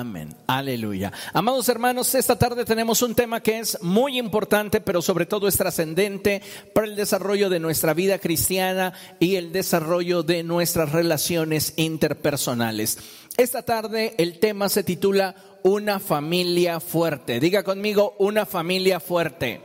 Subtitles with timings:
[0.00, 0.34] Amén.
[0.46, 1.12] Aleluya.
[1.34, 5.58] Amados hermanos, esta tarde tenemos un tema que es muy importante, pero sobre todo es
[5.58, 6.40] trascendente
[6.72, 12.96] para el desarrollo de nuestra vida cristiana y el desarrollo de nuestras relaciones interpersonales.
[13.36, 17.38] Esta tarde el tema se titula Una familia fuerte.
[17.38, 19.60] Diga conmigo, una familia fuerte.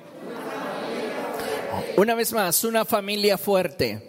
[1.96, 4.07] Una vez más, una familia fuerte.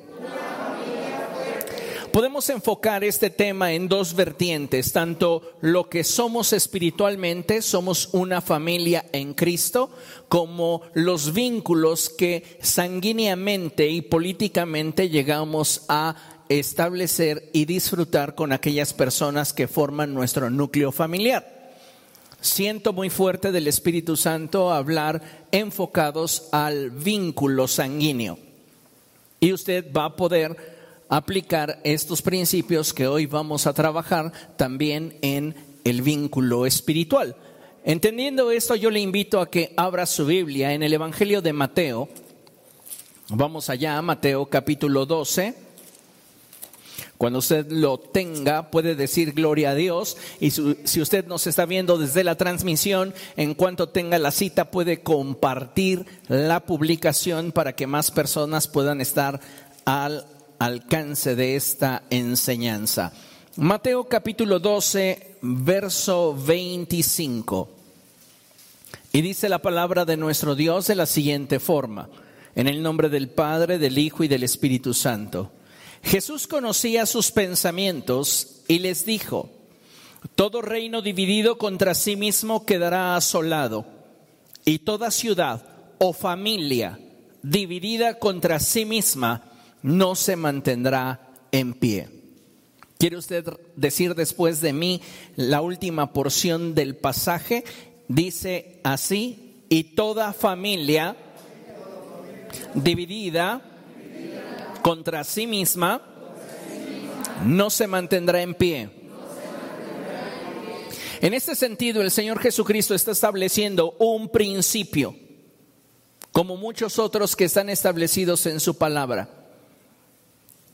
[2.13, 9.05] Podemos enfocar este tema en dos vertientes, tanto lo que somos espiritualmente, somos una familia
[9.12, 9.91] en Cristo,
[10.29, 16.16] como los vínculos que sanguíneamente y políticamente llegamos a
[16.49, 21.75] establecer y disfrutar con aquellas personas que forman nuestro núcleo familiar.
[22.41, 28.38] Siento muy fuerte del Espíritu Santo hablar enfocados al vínculo sanguíneo.
[29.41, 30.77] Y usted va a poder
[31.09, 35.55] aplicar estos principios que hoy vamos a trabajar también en
[35.85, 37.37] el vínculo espiritual.
[37.85, 42.09] Entendiendo esto, yo le invito a que abra su Biblia en el Evangelio de Mateo.
[43.30, 45.55] Vamos allá, Mateo capítulo 12.
[47.16, 50.16] Cuando usted lo tenga, puede decir gloria a Dios.
[50.38, 55.01] Y si usted nos está viendo desde la transmisión, en cuanto tenga la cita, puede
[55.01, 59.41] compartir la publicación para que más personas puedan estar
[59.85, 60.27] al
[60.59, 63.12] alcance de esta enseñanza.
[63.56, 67.69] Mateo capítulo 12, verso 25.
[69.12, 72.09] Y dice la palabra de nuestro Dios de la siguiente forma,
[72.54, 75.50] en el nombre del Padre, del Hijo y del Espíritu Santo.
[76.03, 79.50] Jesús conocía sus pensamientos y les dijo,
[80.34, 83.86] todo reino dividido contra sí mismo quedará asolado,
[84.64, 85.64] y toda ciudad
[85.98, 86.98] o familia
[87.42, 89.44] dividida contra sí misma
[89.82, 91.21] no se mantendrá
[91.53, 92.09] en pie.
[92.98, 93.44] ¿Quiere usted
[93.76, 95.00] decir después de mí
[95.37, 97.65] la última porción del pasaje?
[98.09, 101.16] Dice así, y toda familia
[102.75, 103.62] dividida
[104.82, 106.03] contra sí misma
[107.44, 108.91] no se mantendrá en pie.
[111.20, 115.14] En este sentido, el Señor Jesucristo está estableciendo un principio,
[116.32, 119.38] como muchos otros que están establecidos en su palabra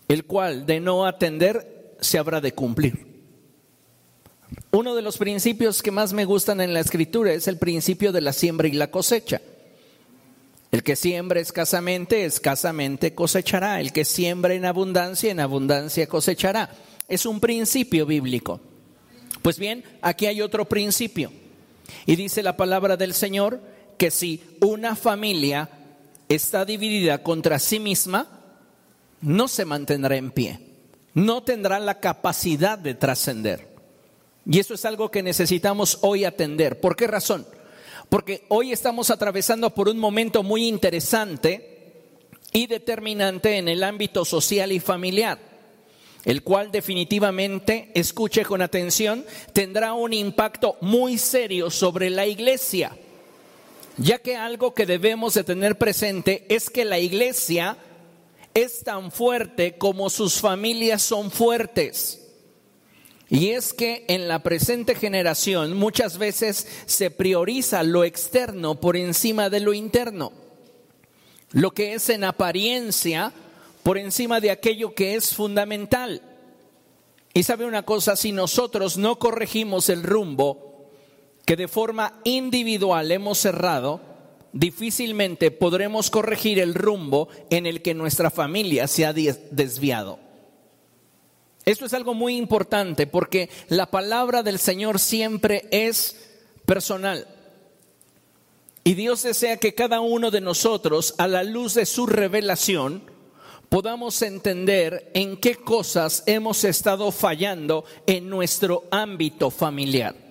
[0.09, 3.15] el cual de no atender se habrá de cumplir.
[4.71, 8.21] Uno de los principios que más me gustan en la escritura es el principio de
[8.21, 9.41] la siembra y la cosecha.
[10.71, 13.81] El que siembra escasamente, escasamente cosechará.
[13.81, 16.71] El que siembra en abundancia, en abundancia cosechará.
[17.09, 18.61] Es un principio bíblico.
[19.43, 21.31] Pues bien, aquí hay otro principio.
[22.07, 23.61] Y dice la palabra del Señor
[23.99, 25.69] que si una familia
[26.29, 28.44] está dividida contra sí misma,
[29.25, 30.61] no se mantendrá en pie,
[31.15, 33.75] no tendrá la capacidad de trascender.
[34.47, 36.79] Y eso es algo que necesitamos hoy atender.
[36.79, 37.47] ¿Por qué razón?
[38.11, 42.03] Porque hoy estamos atravesando por un momento muy interesante
[42.53, 45.39] y determinante en el ámbito social y familiar,
[46.27, 49.25] el cual definitivamente, escuche con atención,
[49.55, 52.95] tendrá un impacto muy serio sobre la iglesia,
[53.97, 57.79] ya que algo que debemos de tener presente es que la iglesia
[58.55, 62.21] es tan fuerte como sus familias son fuertes.
[63.29, 69.51] Y es que en la presente generación muchas veces se prioriza lo externo por encima
[69.51, 70.33] de lo interno.
[71.51, 73.33] Lo que es en apariencia
[73.83, 76.23] por encima de aquello que es fundamental.
[77.33, 80.91] Y sabe una cosa, si nosotros no corregimos el rumbo
[81.45, 84.14] que de forma individual hemos cerrado,
[84.55, 90.19] difícilmente podremos corregir el rumbo en el que nuestra familia se ha desviado.
[91.67, 96.17] Esto es algo muy importante porque la palabra del Señor siempre es
[96.65, 97.27] personal.
[98.85, 103.03] Y Dios desea que cada uno de nosotros, a la luz de su revelación,
[103.71, 110.24] podamos entender en qué cosas hemos estado fallando en nuestro ámbito familiar.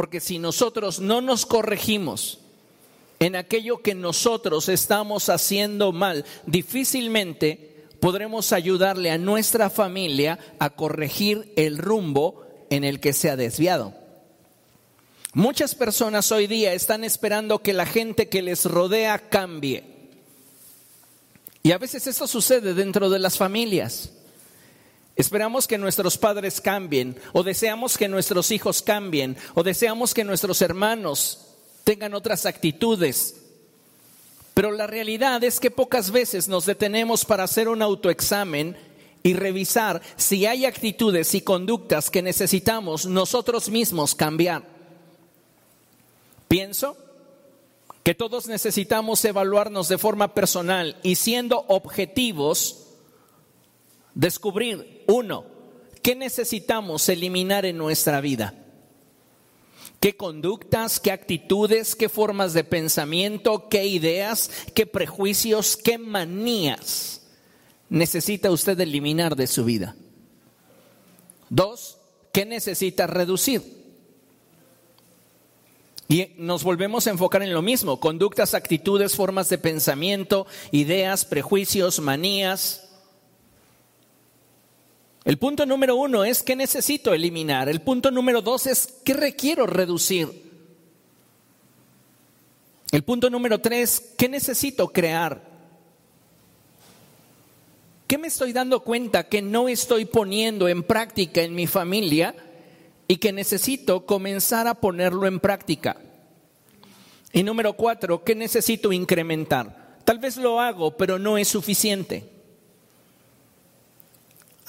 [0.00, 2.38] Porque si nosotros no nos corregimos
[3.18, 11.52] en aquello que nosotros estamos haciendo mal, difícilmente podremos ayudarle a nuestra familia a corregir
[11.56, 13.92] el rumbo en el que se ha desviado.
[15.34, 19.84] Muchas personas hoy día están esperando que la gente que les rodea cambie.
[21.62, 24.12] Y a veces eso sucede dentro de las familias.
[25.20, 30.62] Esperamos que nuestros padres cambien o deseamos que nuestros hijos cambien o deseamos que nuestros
[30.62, 31.40] hermanos
[31.84, 33.34] tengan otras actitudes.
[34.54, 38.78] Pero la realidad es que pocas veces nos detenemos para hacer un autoexamen
[39.22, 44.62] y revisar si hay actitudes y conductas que necesitamos nosotros mismos cambiar.
[46.48, 46.96] Pienso
[48.04, 52.86] que todos necesitamos evaluarnos de forma personal y siendo objetivos,
[54.14, 55.44] descubrir, uno,
[56.02, 58.54] qué necesitamos eliminar en nuestra vida.
[60.00, 67.20] ¿Qué conductas, qué actitudes, qué formas de pensamiento, qué ideas, qué prejuicios, qué manías
[67.90, 69.94] necesita usted eliminar de su vida?
[71.50, 71.98] Dos,
[72.32, 73.80] ¿qué necesita reducir?
[76.08, 82.00] Y nos volvemos a enfocar en lo mismo, conductas, actitudes, formas de pensamiento, ideas, prejuicios,
[82.00, 82.89] manías.
[85.24, 87.68] El punto número uno es qué necesito eliminar.
[87.68, 90.50] El punto número dos es qué requiero reducir.
[92.90, 95.48] El punto número tres, ¿qué necesito crear?
[98.06, 102.34] ¿Qué me estoy dando cuenta que no estoy poniendo en práctica en mi familia?
[103.10, 105.96] y que necesito comenzar a ponerlo en práctica.
[107.32, 109.98] Y número cuatro, ¿qué necesito incrementar?
[110.04, 112.30] Tal vez lo hago, pero no es suficiente.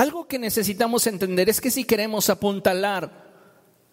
[0.01, 3.11] Algo que necesitamos entender es que si queremos apuntalar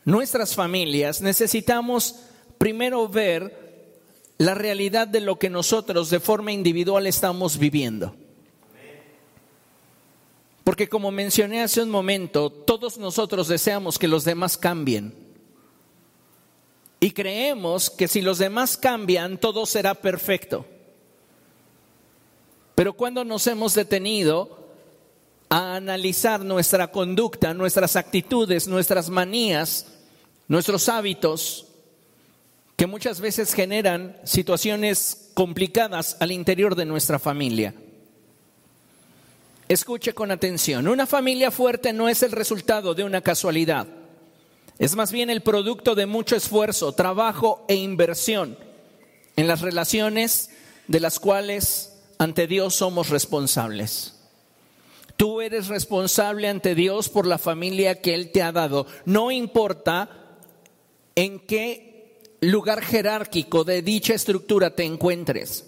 [0.06, 2.20] nuestras familias, necesitamos
[2.56, 3.93] primero ver
[4.38, 8.16] la realidad de lo que nosotros de forma individual estamos viviendo.
[10.64, 15.12] Porque como mencioné hace un momento, todos nosotros deseamos que los demás cambien.
[17.00, 20.64] Y creemos que si los demás cambian, todo será perfecto.
[22.75, 24.68] Pero cuando nos hemos detenido
[25.49, 29.87] a analizar nuestra conducta, nuestras actitudes, nuestras manías,
[30.47, 31.67] nuestros hábitos,
[32.77, 37.75] que muchas veces generan situaciones complicadas al interior de nuestra familia.
[39.69, 43.87] Escuche con atención, una familia fuerte no es el resultado de una casualidad,
[44.79, 48.56] es más bien el producto de mucho esfuerzo, trabajo e inversión
[49.37, 50.50] en las relaciones
[50.87, 54.18] de las cuales ante Dios somos responsables.
[55.19, 58.87] Tú eres responsable ante Dios por la familia que Él te ha dado.
[59.05, 60.38] No importa
[61.17, 65.65] en qué lugar jerárquico de dicha estructura te encuentres.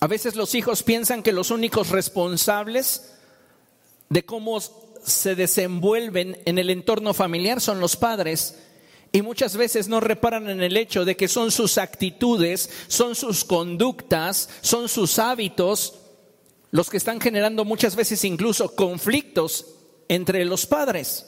[0.00, 3.14] A veces los hijos piensan que los únicos responsables
[4.10, 8.58] de cómo se desenvuelven en el entorno familiar son los padres
[9.12, 13.46] y muchas veces no reparan en el hecho de que son sus actitudes, son sus
[13.46, 16.00] conductas, son sus hábitos
[16.74, 19.64] los que están generando muchas veces incluso conflictos
[20.08, 21.24] entre los padres.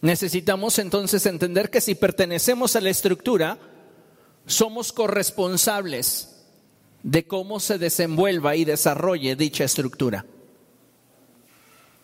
[0.00, 3.58] Necesitamos entonces entender que si pertenecemos a la estructura,
[4.46, 6.34] somos corresponsables
[7.02, 10.24] de cómo se desenvuelva y desarrolle dicha estructura.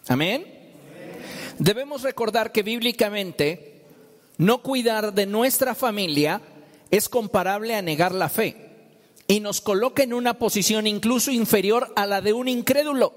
[0.07, 0.45] Amén.
[1.59, 3.81] Debemos recordar que bíblicamente
[4.37, 6.43] no cuidar de nuestra familia
[6.91, 8.66] es comparable a negar la fe
[9.29, 13.13] y nos coloca en una posición incluso inferior a la de un incrédulo.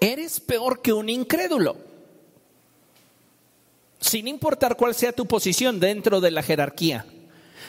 [0.00, 1.76] Eres peor que un incrédulo.
[4.00, 7.04] Sin importar cuál sea tu posición dentro de la jerarquía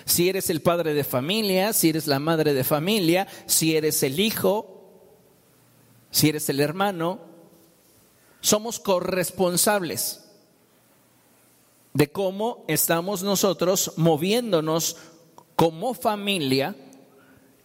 [0.05, 4.19] si eres el padre de familia, si eres la madre de familia, si eres el
[4.19, 4.81] hijo,
[6.11, 7.19] si eres el hermano,
[8.41, 10.25] somos corresponsables
[11.93, 14.97] de cómo estamos nosotros moviéndonos
[15.59, 16.73] como familia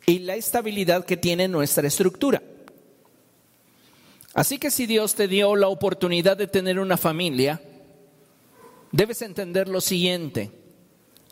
[0.04, 2.42] y la estabilidad que tiene nuestra estructura.
[4.32, 7.62] Así que si Dios te dio la oportunidad de tener una familia,
[8.90, 10.50] debes entender lo siguiente.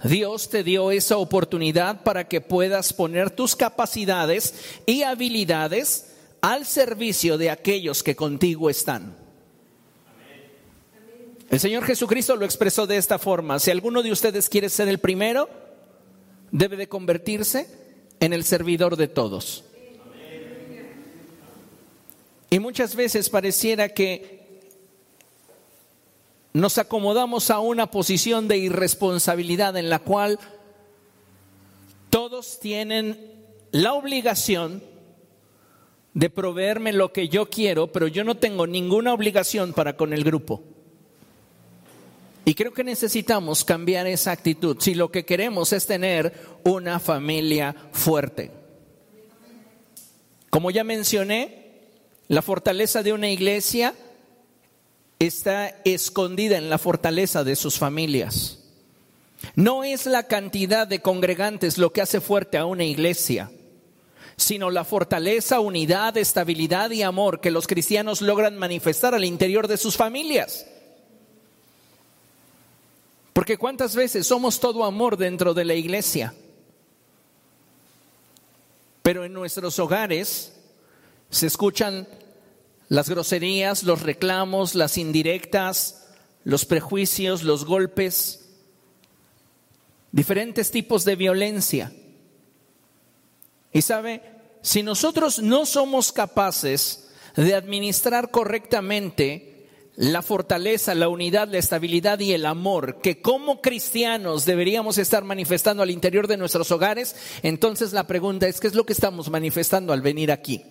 [0.05, 4.55] Dios te dio esa oportunidad para que puedas poner tus capacidades
[4.87, 9.17] y habilidades al servicio de aquellos que contigo están.
[11.51, 13.59] El Señor Jesucristo lo expresó de esta forma.
[13.59, 15.62] Si alguno de ustedes quiere ser el primero,
[16.53, 17.67] debe de convertirse
[18.21, 19.65] en el servidor de todos.
[22.51, 24.61] Y muchas veces pareciera que
[26.53, 30.39] nos acomodamos a una posición de irresponsabilidad en la cual
[32.11, 33.19] todos tienen
[33.71, 34.83] la obligación
[36.13, 40.23] de proveerme lo que yo quiero, pero yo no tengo ninguna obligación para con el
[40.23, 40.63] grupo.
[42.45, 46.33] Y creo que necesitamos cambiar esa actitud si lo que queremos es tener
[46.65, 48.51] una familia fuerte.
[50.51, 51.63] Como ya mencioné,
[52.29, 53.95] la fortaleza de una iglesia
[55.19, 58.59] está escondida en la fortaleza de sus familias.
[59.55, 63.51] No es la cantidad de congregantes lo que hace fuerte a una iglesia.
[64.37, 69.77] sino la fortaleza, unidad, estabilidad y amor que los cristianos logran manifestar al interior de
[69.77, 70.67] sus familias.
[73.33, 76.35] Porque cuántas veces somos todo amor dentro de la iglesia,
[79.03, 80.53] pero en nuestros hogares
[81.31, 82.07] se escuchan
[82.89, 86.09] las groserías, los reclamos, las indirectas,
[86.45, 88.51] los prejuicios, los golpes,
[90.13, 91.93] diferentes tipos de violencia.
[93.73, 94.23] Y sabe,
[94.61, 99.52] si nosotros no somos capaces de administrar correctamente
[99.97, 105.83] la fortaleza, la unidad, la estabilidad y el amor que como cristianos deberíamos estar manifestando
[105.83, 109.93] al interior de nuestros hogares, entonces la pregunta es, ¿qué es lo que estamos manifestando
[109.93, 110.65] al venir aquí?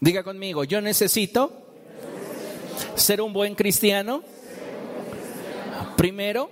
[0.00, 1.52] Diga conmigo, yo necesito
[2.94, 4.22] ser un buen cristiano,
[5.96, 6.50] primero,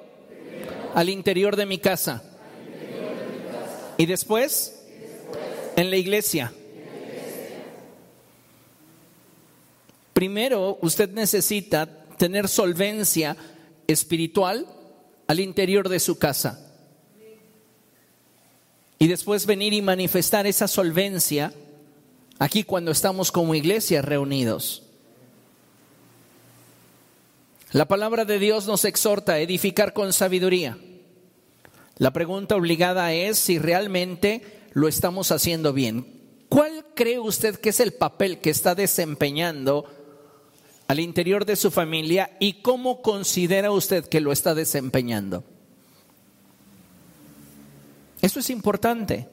[0.95, 2.25] al interior de mi casa
[3.99, 4.83] y después
[5.76, 6.53] en la iglesia.
[10.16, 13.37] Primero, usted necesita tener solvencia
[13.87, 14.66] espiritual
[15.26, 16.58] al interior de su casa.
[18.99, 21.52] Y después venir y manifestar esa solvencia
[22.38, 24.85] aquí cuando estamos como iglesia reunidos.
[27.73, 30.78] La palabra de Dios nos exhorta a edificar con sabiduría.
[31.99, 36.06] La pregunta obligada es si realmente lo estamos haciendo bien.
[36.49, 39.92] ¿Cuál cree usted que es el papel que está desempeñando
[40.88, 45.45] al interior de su familia y cómo considera usted que lo está desempeñando.
[48.23, 49.28] Eso es importante,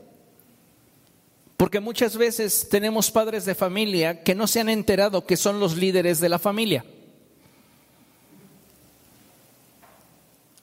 [1.58, 5.78] porque muchas veces tenemos padres de familia que no se han enterado que son los
[5.78, 6.86] líderes de la familia.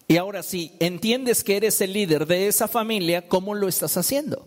[0.07, 4.45] Y ahora si entiendes que eres el líder de esa familia, ¿cómo lo estás haciendo?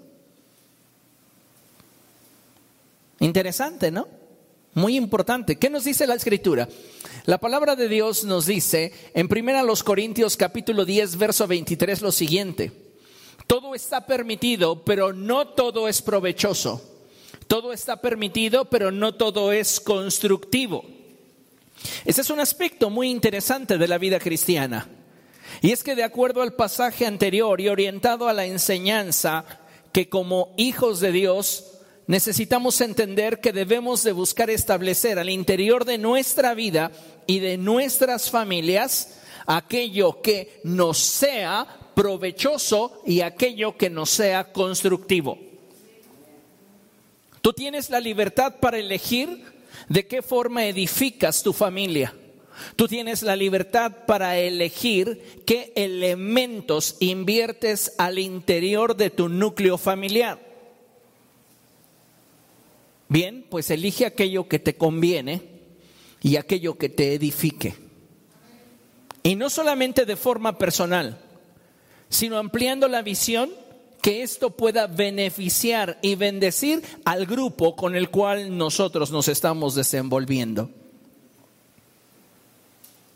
[3.21, 4.22] Interesante, ¿no?
[4.75, 5.57] Muy importante.
[5.57, 6.67] ¿Qué nos dice la escritura?
[7.25, 12.71] La palabra de Dios nos dice en 1 Corintios capítulo 10 verso 23 lo siguiente.
[13.45, 16.81] Todo está permitido, pero no todo es provechoso.
[17.47, 20.83] Todo está permitido, pero no todo es constructivo.
[22.05, 24.89] Ese es un aspecto muy interesante de la vida cristiana.
[25.61, 29.45] Y es que de acuerdo al pasaje anterior y orientado a la enseñanza
[29.91, 31.72] que como hijos de Dios
[32.07, 36.91] necesitamos entender que debemos de buscar establecer al interior de nuestra vida
[37.27, 45.37] y de nuestras familias aquello que nos sea provechoso y aquello que nos sea constructivo.
[47.41, 49.43] Tú tienes la libertad para elegir
[49.89, 52.13] de qué forma edificas tu familia.
[52.75, 60.52] Tú tienes la libertad para elegir qué elementos inviertes al interior de tu núcleo familiar.
[63.09, 65.41] Bien, pues elige aquello que te conviene
[66.21, 67.75] y aquello que te edifique.
[69.23, 71.19] Y no solamente de forma personal,
[72.09, 73.49] sino ampliando la visión
[74.01, 80.69] que esto pueda beneficiar y bendecir al grupo con el cual nosotros nos estamos desenvolviendo.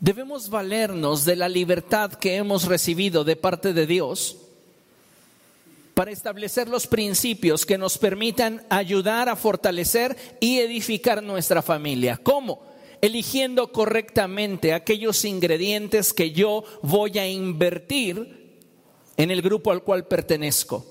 [0.00, 4.36] Debemos valernos de la libertad que hemos recibido de parte de Dios
[5.98, 12.20] para establecer los principios que nos permitan ayudar a fortalecer y edificar nuestra familia.
[12.22, 12.62] ¿Cómo?
[13.00, 18.60] Eligiendo correctamente aquellos ingredientes que yo voy a invertir
[19.16, 20.86] en el grupo al cual pertenezco.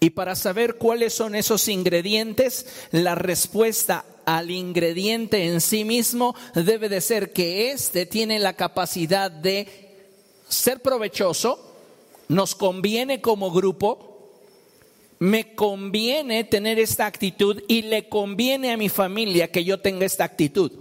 [0.00, 6.88] Y para saber cuáles son esos ingredientes, la respuesta al ingrediente en sí mismo debe
[6.88, 9.68] de ser que éste tiene la capacidad de
[10.48, 11.74] ser provechoso,
[12.28, 14.09] nos conviene como grupo,
[15.20, 20.24] me conviene tener esta actitud y le conviene a mi familia que yo tenga esta
[20.24, 20.72] actitud.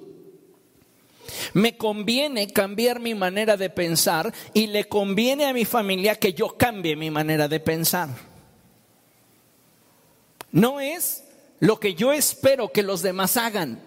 [1.53, 6.55] Me conviene cambiar mi manera de pensar y le conviene a mi familia que yo
[6.57, 8.09] cambie mi manera de pensar.
[10.53, 11.25] No es
[11.59, 13.81] lo que yo espero que los demás hagan.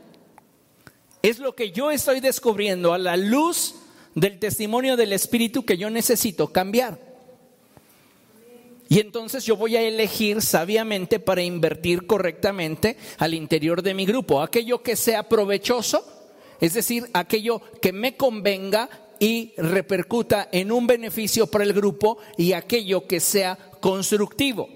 [1.23, 3.77] Es lo que yo estoy descubriendo a la luz
[4.15, 7.12] del testimonio del Espíritu que yo necesito cambiar.
[8.93, 14.43] Y entonces yo voy a elegir sabiamente para invertir correctamente al interior de mi grupo.
[14.43, 16.05] Aquello que sea provechoso,
[16.61, 22.53] es decir, aquello que me convenga y repercuta en un beneficio para el grupo y
[22.53, 24.69] aquello que sea constructivo,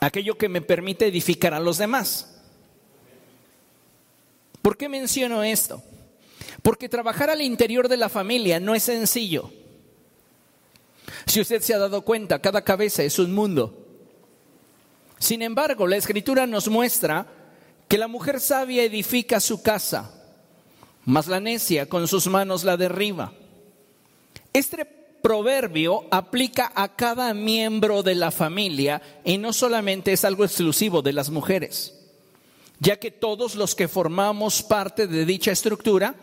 [0.00, 2.42] aquello que me permite edificar a los demás.
[4.62, 5.80] ¿Por qué menciono esto?
[6.60, 9.52] Porque trabajar al interior de la familia no es sencillo.
[11.26, 13.86] Si usted se ha dado cuenta, cada cabeza es un mundo.
[15.18, 17.26] Sin embargo, la escritura nos muestra
[17.88, 20.12] que la mujer sabia edifica su casa,
[21.04, 23.32] mas la necia con sus manos la derriba.
[24.52, 24.84] Este
[25.22, 31.12] proverbio aplica a cada miembro de la familia y no solamente es algo exclusivo de
[31.12, 31.98] las mujeres,
[32.78, 36.14] ya que todos los que formamos parte de dicha estructura,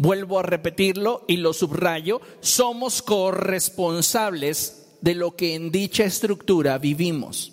[0.00, 7.52] vuelvo a repetirlo y lo subrayo, somos corresponsables de lo que en dicha estructura vivimos.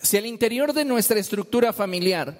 [0.00, 2.36] Si al interior de nuestra estructura familiar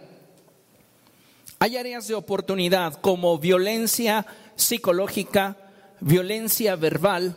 [1.61, 5.57] hay áreas de oportunidad como violencia psicológica,
[6.01, 7.37] violencia verbal,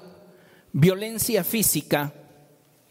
[0.73, 2.11] violencia física,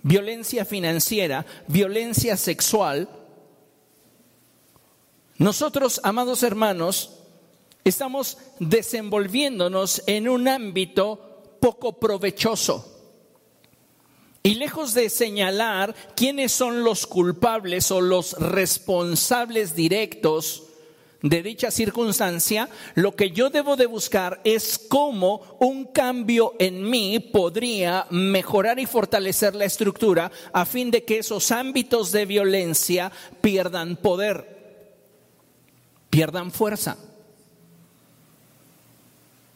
[0.05, 3.09] violencia financiera, violencia sexual,
[5.39, 7.24] nosotros, amados hermanos,
[7.85, 12.91] estamos desenvolviéndonos en un ámbito poco provechoso.
[14.43, 20.65] Y lejos de señalar quiénes son los culpables o los responsables directos
[21.23, 27.19] de dicha circunstancia, lo que yo debo de buscar es cómo un cambio en mí
[27.19, 33.11] podría mejorar y fortalecer la estructura a fin de que esos ámbitos de violencia
[33.41, 34.93] pierdan poder,
[36.11, 36.99] pierdan fuerza.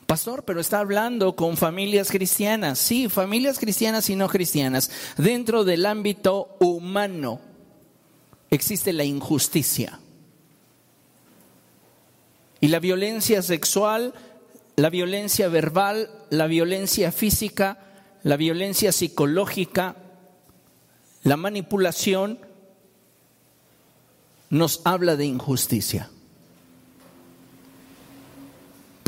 [0.09, 2.79] Pastor, pero está hablando con familias cristianas.
[2.79, 4.91] Sí, familias cristianas y no cristianas.
[5.19, 7.43] Dentro del ámbito humano
[8.49, 10.01] existe la injusticia.
[12.59, 14.15] Y la violencia sexual,
[14.77, 17.77] la violencia verbal, la violencia física,
[18.23, 19.97] la violencia psicológica,
[21.23, 22.39] la manipulación,
[24.49, 26.09] nos habla de injusticia.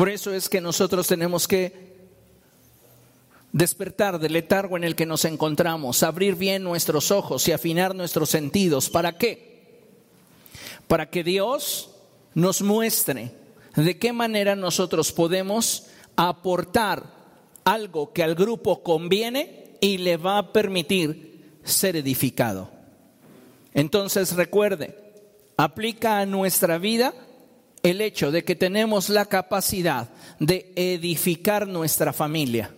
[0.01, 1.75] Por eso es que nosotros tenemos que
[3.53, 8.31] despertar del letargo en el que nos encontramos, abrir bien nuestros ojos y afinar nuestros
[8.31, 8.89] sentidos.
[8.89, 9.83] ¿Para qué?
[10.89, 11.91] Para que Dios
[12.33, 13.35] nos muestre
[13.77, 17.05] de qué manera nosotros podemos aportar
[17.65, 22.71] algo que al grupo conviene y le va a permitir ser edificado.
[23.75, 24.97] Entonces recuerde,
[25.59, 27.13] aplica a nuestra vida
[27.83, 32.75] el hecho de que tenemos la capacidad de edificar nuestra familia.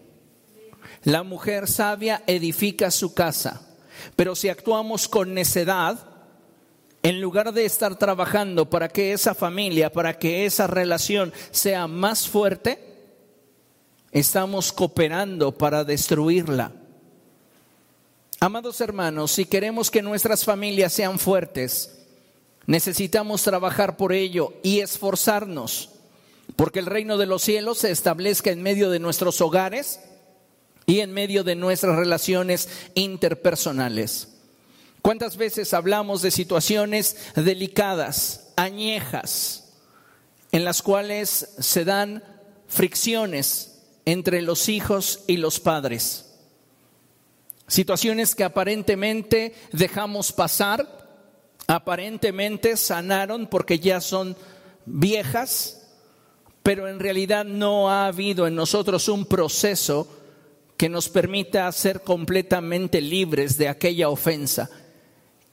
[1.04, 3.62] La mujer sabia edifica su casa,
[4.14, 5.98] pero si actuamos con necedad,
[7.02, 12.28] en lugar de estar trabajando para que esa familia, para que esa relación sea más
[12.28, 12.78] fuerte,
[14.12, 16.72] estamos cooperando para destruirla.
[18.38, 22.01] Amados hermanos, si queremos que nuestras familias sean fuertes,
[22.66, 25.90] Necesitamos trabajar por ello y esforzarnos,
[26.56, 30.00] porque el reino de los cielos se establezca en medio de nuestros hogares
[30.86, 34.28] y en medio de nuestras relaciones interpersonales.
[35.00, 39.72] ¿Cuántas veces hablamos de situaciones delicadas, añejas,
[40.52, 42.22] en las cuales se dan
[42.68, 46.26] fricciones entre los hijos y los padres?
[47.66, 51.01] Situaciones que aparentemente dejamos pasar
[51.72, 54.36] aparentemente sanaron porque ya son
[54.84, 55.88] viejas,
[56.62, 60.06] pero en realidad no ha habido en nosotros un proceso
[60.76, 64.68] que nos permita ser completamente libres de aquella ofensa.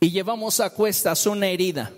[0.02, 1.94] Y llevamos a cuestas una herida.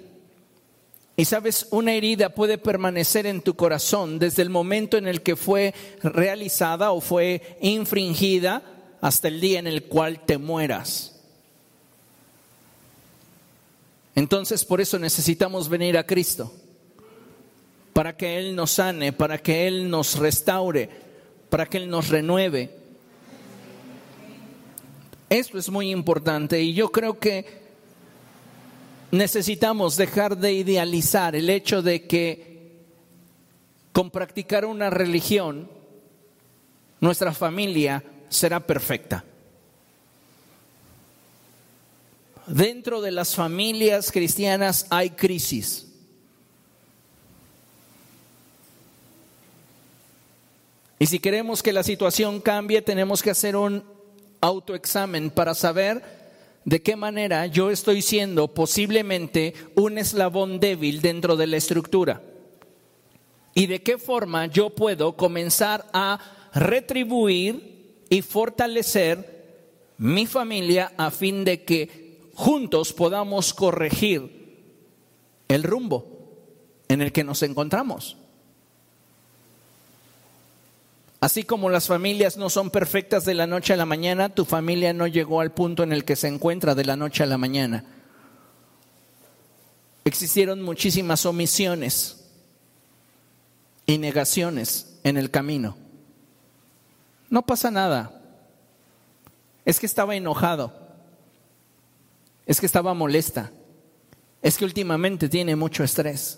[1.15, 5.35] Y sabes, una herida puede permanecer en tu corazón desde el momento en el que
[5.35, 8.61] fue realizada o fue infringida
[9.01, 11.20] hasta el día en el cual te mueras.
[14.15, 16.53] Entonces por eso necesitamos venir a Cristo,
[17.93, 20.89] para que Él nos sane, para que Él nos restaure,
[21.49, 22.75] para que Él nos renueve.
[25.29, 27.61] Esto es muy importante y yo creo que
[29.11, 32.51] necesitamos dejar de idealizar el hecho de que
[33.91, 35.69] con practicar una religión
[36.99, 39.23] nuestra familia será perfecta.
[42.51, 45.87] Dentro de las familias cristianas hay crisis.
[50.99, 53.83] Y si queremos que la situación cambie, tenemos que hacer un
[54.39, 56.03] autoexamen para saber
[56.63, 62.21] de qué manera yo estoy siendo posiblemente un eslabón débil dentro de la estructura.
[63.55, 66.19] Y de qué forma yo puedo comenzar a
[66.53, 69.41] retribuir y fortalecer
[69.97, 74.41] mi familia a fin de que juntos podamos corregir
[75.47, 76.05] el rumbo
[76.87, 78.17] en el que nos encontramos.
[81.21, 84.91] Así como las familias no son perfectas de la noche a la mañana, tu familia
[84.91, 87.85] no llegó al punto en el que se encuentra de la noche a la mañana.
[90.03, 92.25] Existieron muchísimas omisiones
[93.85, 95.77] y negaciones en el camino.
[97.29, 98.19] No pasa nada.
[99.63, 100.80] Es que estaba enojado.
[102.51, 103.49] Es que estaba molesta.
[104.41, 106.37] Es que últimamente tiene mucho estrés.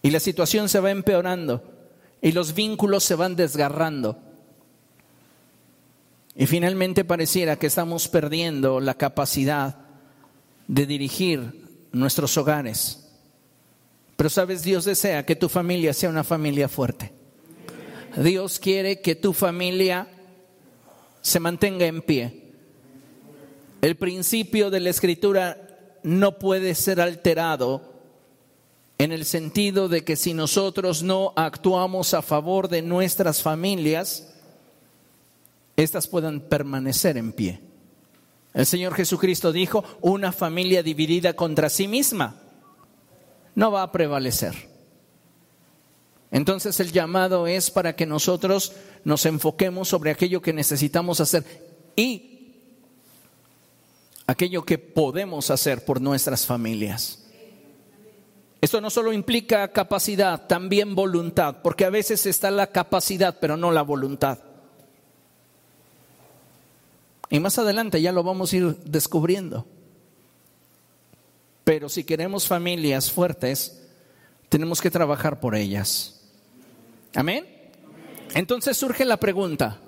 [0.00, 1.62] Y la situación se va empeorando
[2.22, 4.16] y los vínculos se van desgarrando.
[6.34, 9.76] Y finalmente pareciera que estamos perdiendo la capacidad
[10.66, 13.06] de dirigir nuestros hogares.
[14.16, 17.12] Pero sabes, Dios desea que tu familia sea una familia fuerte.
[18.16, 20.08] Dios quiere que tu familia
[21.20, 22.39] se mantenga en pie.
[23.80, 25.56] El principio de la escritura
[26.02, 27.90] no puede ser alterado
[28.98, 34.34] en el sentido de que si nosotros no actuamos a favor de nuestras familias,
[35.76, 37.60] éstas puedan permanecer en pie.
[38.52, 42.42] El Señor Jesucristo dijo, una familia dividida contra sí misma
[43.54, 44.54] no va a prevalecer.
[46.30, 48.72] Entonces el llamado es para que nosotros
[49.04, 51.44] nos enfoquemos sobre aquello que necesitamos hacer
[51.96, 52.39] y
[54.30, 57.24] aquello que podemos hacer por nuestras familias.
[58.60, 63.72] Esto no solo implica capacidad, también voluntad, porque a veces está la capacidad, pero no
[63.72, 64.38] la voluntad.
[67.28, 69.66] Y más adelante ya lo vamos a ir descubriendo.
[71.64, 73.82] Pero si queremos familias fuertes,
[74.48, 76.20] tenemos que trabajar por ellas.
[77.14, 77.46] Amén.
[78.34, 79.80] Entonces surge la pregunta,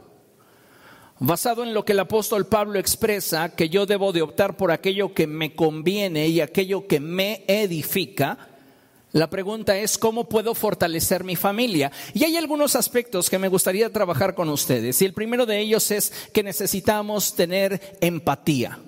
[1.22, 5.14] basado en lo que el apóstol Pablo expresa, que yo debo de optar por aquello
[5.14, 8.48] que me conviene y aquello que me edifica,
[9.12, 11.92] la pregunta es, ¿cómo puedo fortalecer mi familia?
[12.12, 15.00] Y hay algunos aspectos que me gustaría trabajar con ustedes.
[15.00, 18.80] Y el primero de ellos es que necesitamos tener empatía.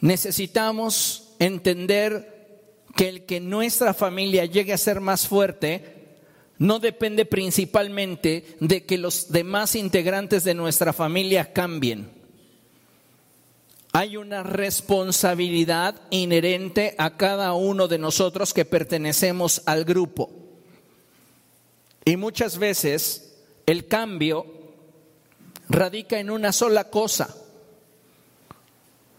[0.00, 5.95] Necesitamos entender que el que nuestra familia llegue a ser más fuerte
[6.58, 12.16] no depende principalmente de que los demás integrantes de nuestra familia cambien
[13.96, 20.28] hay una responsabilidad inherente a cada uno de nosotros que pertenecemos al grupo.
[22.04, 24.44] Y muchas veces el cambio
[25.70, 27.34] radica en una sola cosa,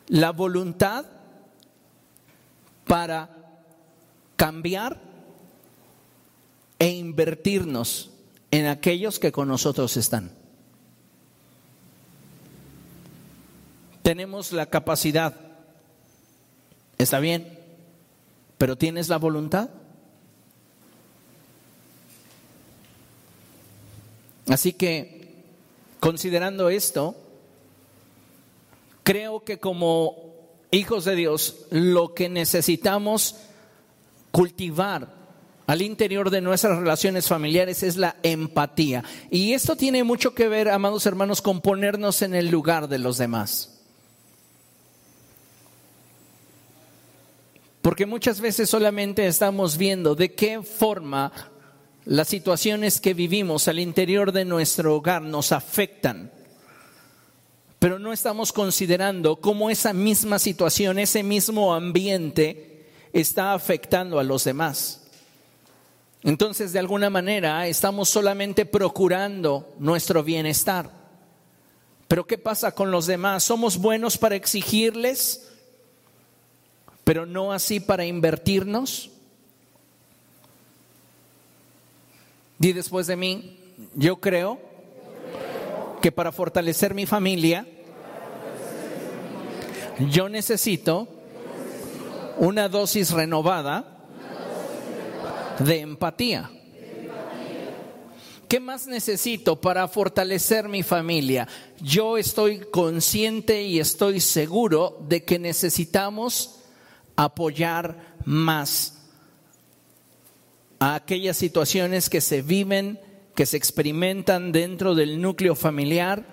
[0.09, 1.05] la voluntad
[2.85, 3.31] para
[4.35, 5.01] cambiar
[6.79, 8.11] e invertirnos
[8.51, 10.31] en aquellos que con nosotros están.
[14.03, 15.35] Tenemos la capacidad,
[16.97, 17.59] está bien,
[18.57, 19.69] pero ¿tienes la voluntad?
[24.47, 25.43] Así que,
[25.99, 27.17] considerando esto,
[29.03, 30.15] creo que como
[30.71, 33.35] hijos de Dios, lo que necesitamos
[34.31, 35.16] cultivar
[35.67, 39.03] al interior de nuestras relaciones familiares es la empatía.
[39.29, 43.17] Y esto tiene mucho que ver, amados hermanos, con ponernos en el lugar de los
[43.17, 43.81] demás.
[47.81, 51.33] Porque muchas veces solamente estamos viendo de qué forma
[52.05, 56.31] las situaciones que vivimos al interior de nuestro hogar nos afectan.
[57.79, 64.45] Pero no estamos considerando cómo esa misma situación, ese mismo ambiente está afectando a los
[64.45, 65.06] demás.
[66.27, 70.91] Entonces, de alguna manera, estamos solamente procurando nuestro bienestar.
[72.07, 73.43] Pero ¿qué pasa con los demás?
[73.43, 75.47] ¿Somos buenos para exigirles?
[77.07, 79.09] pero no así para invertirnos.
[82.59, 83.57] Di después de mí,
[83.95, 84.59] yo creo
[86.01, 87.65] que para fortalecer mi familia,
[90.09, 91.07] yo necesito
[92.39, 93.96] una dosis renovada
[95.59, 96.51] de empatía.
[98.47, 101.47] ¿Qué más necesito para fortalecer mi familia?
[101.81, 106.59] Yo estoy consciente y estoy seguro de que necesitamos
[107.17, 108.93] apoyar más
[110.79, 113.01] a aquellas situaciones que se viven,
[113.35, 116.25] que se experimentan dentro del núcleo familiar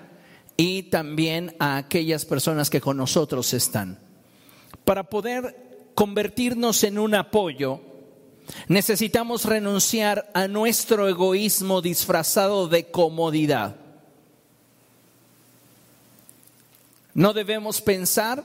[0.57, 3.99] y también a aquellas personas que con nosotros están.
[4.85, 7.81] Para poder convertirnos en un apoyo,
[8.69, 13.77] necesitamos renunciar a nuestro egoísmo disfrazado de comodidad.
[17.15, 18.45] No debemos pensar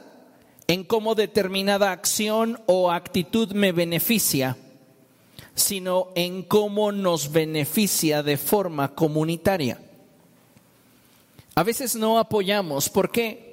[0.67, 4.55] en cómo determinada acción o actitud me beneficia,
[5.55, 9.81] sino en cómo nos beneficia de forma comunitaria.
[11.55, 13.49] A veces no apoyamos, ¿por qué?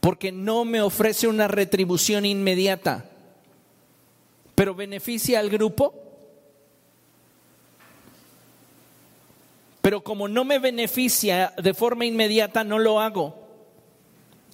[0.00, 3.10] Porque no me ofrece una retribución inmediata,
[4.62, 5.92] pero beneficia al grupo.
[9.80, 13.34] Pero como no me beneficia de forma inmediata, no lo hago.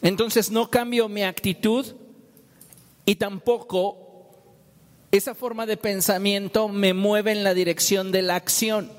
[0.00, 1.84] Entonces no cambio mi actitud
[3.04, 4.30] y tampoco
[5.10, 8.90] esa forma de pensamiento me mueve en la dirección de la acción.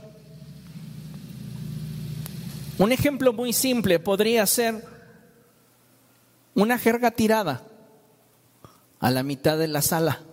[2.77, 4.85] Un ejemplo muy simple podría ser
[6.53, 7.63] una jerga tirada
[8.99, 10.28] a la mitad de la sala.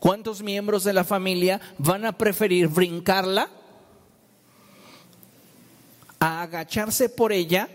[0.00, 3.50] ¿Cuántos miembros de la familia van a preferir brincarla
[6.18, 7.68] a agacharse por ella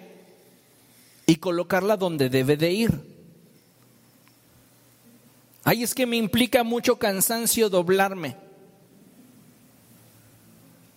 [1.27, 3.15] y colocarla donde debe de ir?
[5.63, 8.35] Ay, es que me implica mucho cansancio doblarme.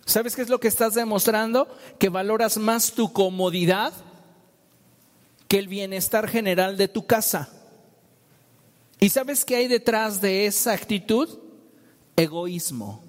[0.05, 1.67] ¿Sabes qué es lo que estás demostrando?
[1.99, 3.93] Que valoras más tu comodidad
[5.47, 7.58] que el bienestar general de tu casa.
[8.99, 11.39] ¿Y sabes qué hay detrás de esa actitud?
[12.17, 13.01] Egoísmo.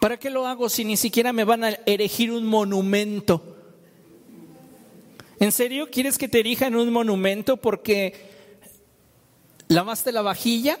[0.00, 3.56] ¿Para qué lo hago si ni siquiera me van a erigir un monumento?
[5.38, 8.30] ¿En serio quieres que te erijan un monumento porque
[9.68, 10.78] lavaste la vajilla?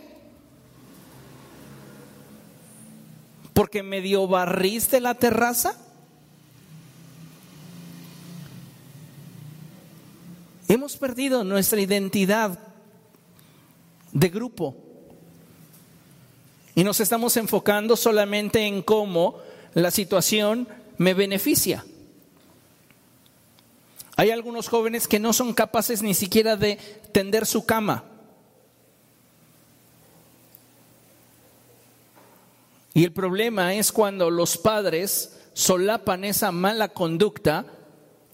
[3.52, 5.87] ¿Porque medio barriste la terraza?
[10.68, 12.58] Hemos perdido nuestra identidad
[14.12, 14.76] de grupo
[16.74, 19.38] y nos estamos enfocando solamente en cómo
[19.72, 21.86] la situación me beneficia.
[24.16, 26.76] Hay algunos jóvenes que no son capaces ni siquiera de
[27.12, 28.04] tender su cama.
[32.92, 37.64] Y el problema es cuando los padres solapan esa mala conducta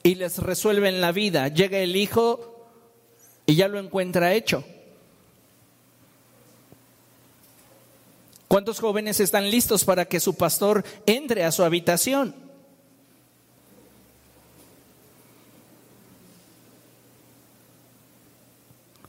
[0.04, 1.48] y les resuelven la vida.
[1.48, 2.68] Llega el hijo
[3.46, 4.62] y ya lo encuentra hecho.
[8.46, 12.36] ¿Cuántos jóvenes están listos para que su pastor entre a su habitación?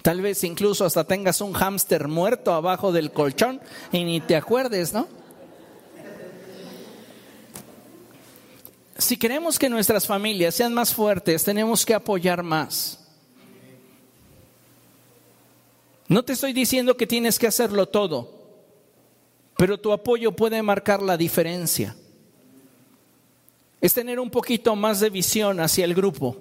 [0.02, 3.60] Tal vez incluso hasta tengas un hámster muerto abajo del colchón
[3.92, 5.08] y ni te acuerdes, ¿no?
[8.98, 13.00] Si queremos que nuestras familias sean más fuertes, tenemos que apoyar más.
[16.08, 18.32] No te estoy diciendo que tienes que hacerlo todo,
[19.58, 21.96] pero tu apoyo puede marcar la diferencia.
[23.82, 26.38] Es tener un poquito más de visión hacia el grupo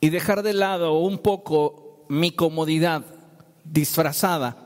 [0.00, 3.02] y dejar de lado un poco mi comodidad
[3.64, 4.58] disfrazada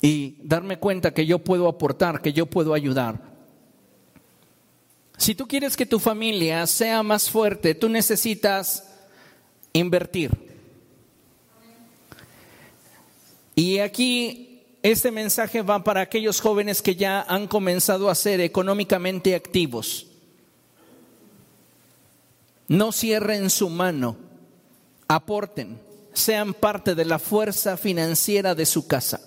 [0.00, 3.35] y darme cuenta que yo puedo aportar, que yo puedo ayudar.
[5.16, 8.84] Si tú quieres que tu familia sea más fuerte, tú necesitas
[9.72, 10.30] invertir.
[13.54, 19.34] Y aquí este mensaje va para aquellos jóvenes que ya han comenzado a ser económicamente
[19.34, 20.06] activos.
[22.68, 24.16] No cierren su mano
[25.08, 25.80] aporten,
[26.12, 29.20] sean parte de la fuerza financiera de su casa.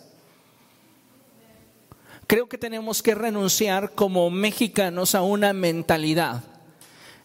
[2.29, 6.43] Creo que tenemos que renunciar como mexicanos a una mentalidad.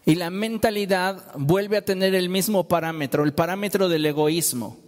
[0.07, 4.79] Y la mentalidad vuelve a tener el mismo parámetro, el parámetro del egoísmo.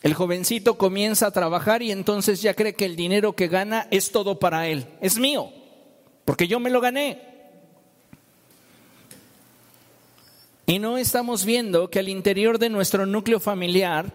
[0.00, 4.10] El jovencito comienza a trabajar y entonces ya cree que el dinero que gana es
[4.10, 5.52] todo para él, es mío,
[6.24, 7.20] porque yo me lo gané.
[10.64, 14.14] Y no estamos viendo que al interior de nuestro núcleo familiar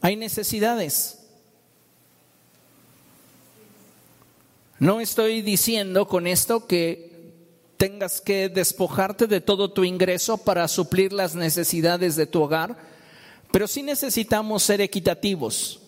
[0.00, 1.25] hay necesidades.
[4.78, 7.32] No estoy diciendo con esto que
[7.78, 12.76] tengas que despojarte de todo tu ingreso para suplir las necesidades de tu hogar,
[13.50, 15.80] pero sí necesitamos ser equitativos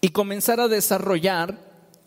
[0.00, 1.58] y comenzar a desarrollar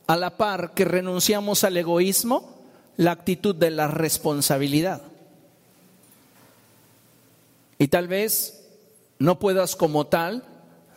[0.08, 2.56] a la par que renunciamos al egoísmo
[2.98, 5.02] la actitud de la responsabilidad.
[7.78, 8.66] Y tal vez
[9.20, 10.44] no puedas como tal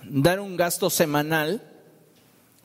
[0.04, 1.62] dar un gasto semanal,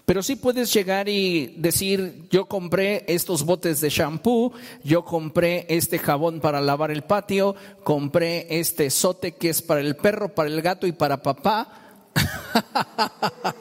[0.06, 4.52] pero sí puedes llegar y decir, yo compré estos botes de shampoo,
[4.84, 9.96] yo compré este jabón para lavar el patio, compré este sote que es para el
[9.96, 11.70] perro, para el gato y para papá.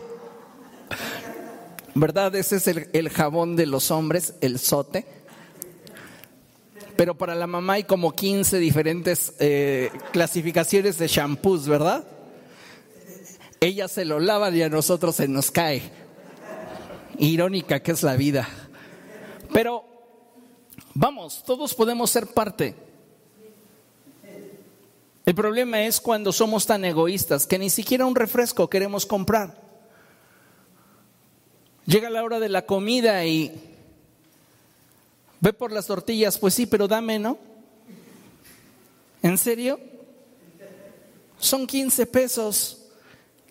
[1.94, 2.34] ¿Verdad?
[2.34, 5.06] Ese es el, el jabón de los hombres, el sote.
[6.96, 12.04] pero para la mamá hay como 15 diferentes eh, clasificaciones de shampoos, ¿verdad?
[13.60, 16.01] Ella se lo lava y a nosotros se nos cae.
[17.18, 18.48] Irónica que es la vida.
[19.52, 19.84] Pero
[20.94, 22.74] vamos, todos podemos ser parte.
[25.24, 29.60] El problema es cuando somos tan egoístas que ni siquiera un refresco queremos comprar.
[31.86, 33.52] Llega la hora de la comida y
[35.40, 37.38] ve por las tortillas, pues sí, pero dame, ¿no?
[39.22, 39.78] ¿En serio?
[41.38, 42.78] Son 15 pesos.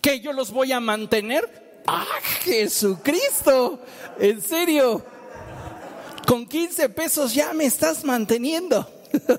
[0.00, 1.61] ¿Que yo los voy a mantener?
[1.86, 2.06] ¡Ah,
[2.42, 3.80] Jesucristo!
[4.18, 5.04] ¿En serio?
[6.26, 8.88] Con 15 pesos ya me estás manteniendo.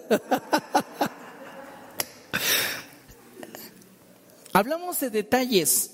[4.54, 5.92] Hablamos de detalles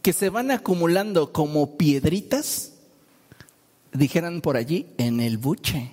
[0.00, 2.72] que se van acumulando como piedritas,
[3.92, 5.92] dijeran por allí, en el buche.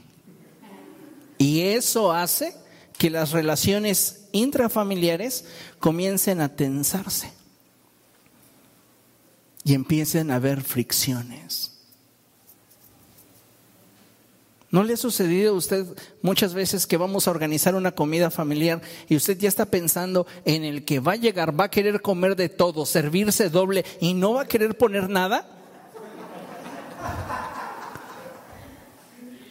[1.38, 2.56] Y eso hace
[2.98, 5.46] que las relaciones intrafamiliares
[5.80, 7.37] comiencen a tensarse
[9.68, 11.74] y empiecen a haber fricciones.
[14.72, 15.86] ¿No le ha sucedido a usted
[16.22, 20.64] muchas veces que vamos a organizar una comida familiar y usted ya está pensando en
[20.64, 24.36] el que va a llegar, va a querer comer de todo, servirse doble y no
[24.36, 25.46] va a querer poner nada?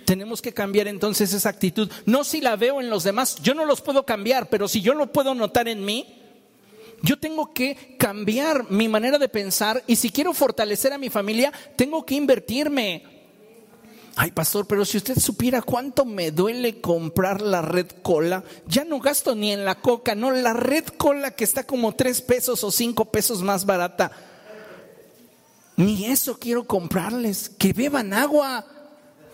[0.07, 1.91] Tenemos que cambiar entonces esa actitud.
[2.07, 4.95] No si la veo en los demás, yo no los puedo cambiar, pero si yo
[4.95, 6.26] lo puedo notar en mí,
[7.03, 11.53] yo tengo que cambiar mi manera de pensar y si quiero fortalecer a mi familia,
[11.77, 13.03] tengo que invertirme.
[14.19, 18.99] Ay, pastor, pero si usted supiera cuánto me duele comprar la red cola, ya no
[18.99, 22.71] gasto ni en la coca, no, la red cola que está como tres pesos o
[22.71, 24.11] cinco pesos más barata.
[25.77, 28.65] Ni eso quiero comprarles, que beban agua.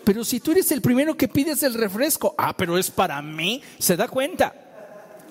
[0.03, 3.61] Pero si tú eres el primero que pides el refresco, ah, pero es para mí,
[3.79, 4.62] ¿se da cuenta?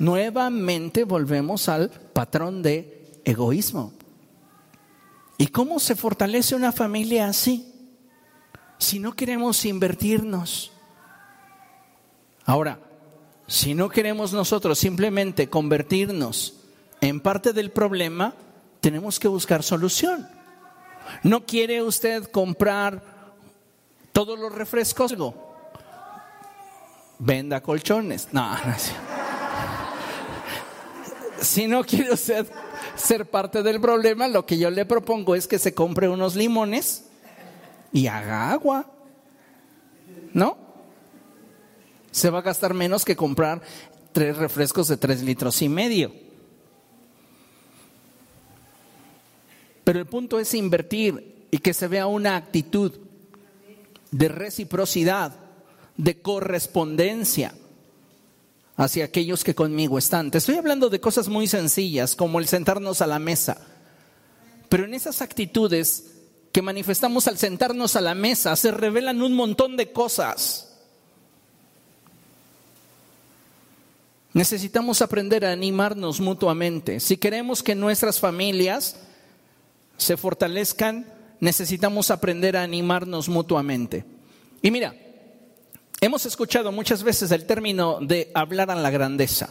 [0.02, 3.92] Nuevamente volvemos al patrón de egoísmo.
[5.38, 7.72] ¿Y cómo se fortalece una familia así?
[8.82, 10.72] si no queremos invertirnos?
[12.44, 12.80] Ahora,
[13.46, 16.54] si no queremos nosotros simplemente convertirnos
[17.00, 18.34] en parte del problema,
[18.80, 20.28] tenemos que buscar solución.
[21.22, 23.02] ¿No quiere usted comprar
[24.12, 25.14] todos los refrescos?
[27.20, 28.28] Venda colchones.
[28.32, 29.21] No, no
[31.42, 32.46] Si no quiere usted
[32.96, 37.04] ser parte del problema, lo que yo le propongo es que se compre unos limones
[37.92, 38.90] y haga agua.
[40.32, 40.56] ¿No?
[42.10, 43.62] Se va a gastar menos que comprar
[44.12, 46.12] tres refrescos de tres litros y medio.
[49.84, 52.92] Pero el punto es invertir y que se vea una actitud
[54.10, 55.34] de reciprocidad,
[55.96, 57.54] de correspondencia
[58.76, 60.30] hacia aquellos que conmigo están.
[60.30, 63.58] Te estoy hablando de cosas muy sencillas, como el sentarnos a la mesa.
[64.68, 66.12] Pero en esas actitudes
[66.52, 70.68] que manifestamos al sentarnos a la mesa, se revelan un montón de cosas.
[74.34, 77.00] Necesitamos aprender a animarnos mutuamente.
[77.00, 78.96] Si queremos que nuestras familias
[79.98, 81.06] se fortalezcan,
[81.40, 84.04] necesitamos aprender a animarnos mutuamente.
[84.62, 84.94] Y mira,
[86.02, 89.48] hemos escuchado muchas veces el término de hablar a la grandeza.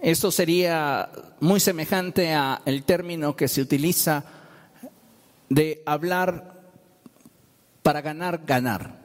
[0.00, 4.24] Esto sería muy semejante al término que se utiliza
[5.50, 6.62] de hablar
[7.82, 9.02] para ganar, ganar.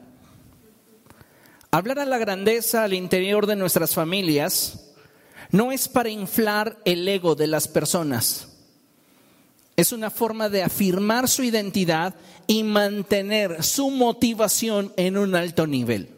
[1.70, 4.94] Hablar a la grandeza al interior de nuestras familias
[5.50, 8.48] no es para inflar el ego de las personas.
[9.76, 12.14] Es una forma de afirmar su identidad
[12.48, 16.08] y mantener su motivación en un alto nivel.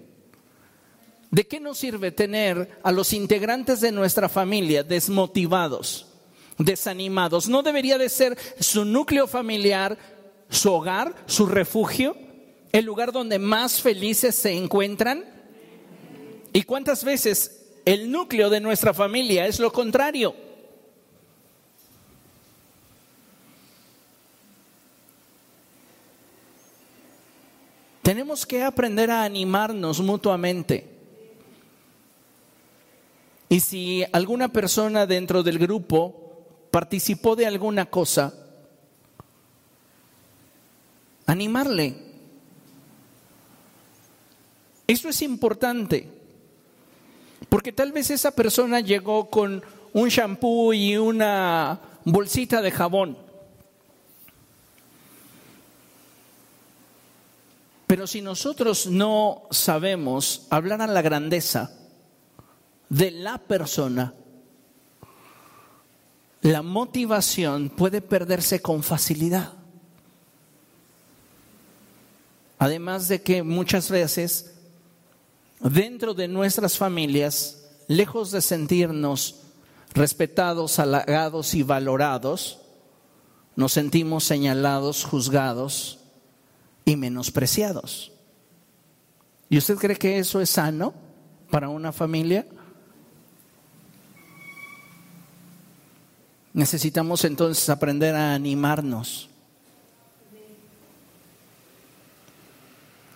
[1.30, 6.06] ¿De qué nos sirve tener a los integrantes de nuestra familia desmotivados,
[6.56, 7.48] desanimados?
[7.48, 9.98] ¿No debería de ser su núcleo familiar
[10.50, 12.16] su hogar, su refugio,
[12.72, 15.24] el lugar donde más felices se encuentran?
[16.52, 20.34] ¿Y cuántas veces el núcleo de nuestra familia es lo contrario?
[28.10, 30.84] Tenemos que aprender a animarnos mutuamente.
[33.48, 38.34] Y si alguna persona dentro del grupo participó de alguna cosa,
[41.24, 41.94] animarle.
[44.88, 46.08] Eso es importante,
[47.48, 53.29] porque tal vez esa persona llegó con un shampoo y una bolsita de jabón.
[57.90, 61.72] Pero si nosotros no sabemos hablar a la grandeza
[62.88, 64.14] de la persona,
[66.42, 69.54] la motivación puede perderse con facilidad.
[72.60, 74.54] Además de que muchas veces
[75.58, 79.40] dentro de nuestras familias, lejos de sentirnos
[79.94, 82.60] respetados, halagados y valorados,
[83.56, 85.99] nos sentimos señalados, juzgados
[86.90, 88.12] y menospreciados.
[89.48, 90.92] ¿Y usted cree que eso es sano
[91.50, 92.46] para una familia?
[96.52, 99.28] Necesitamos entonces aprender a animarnos.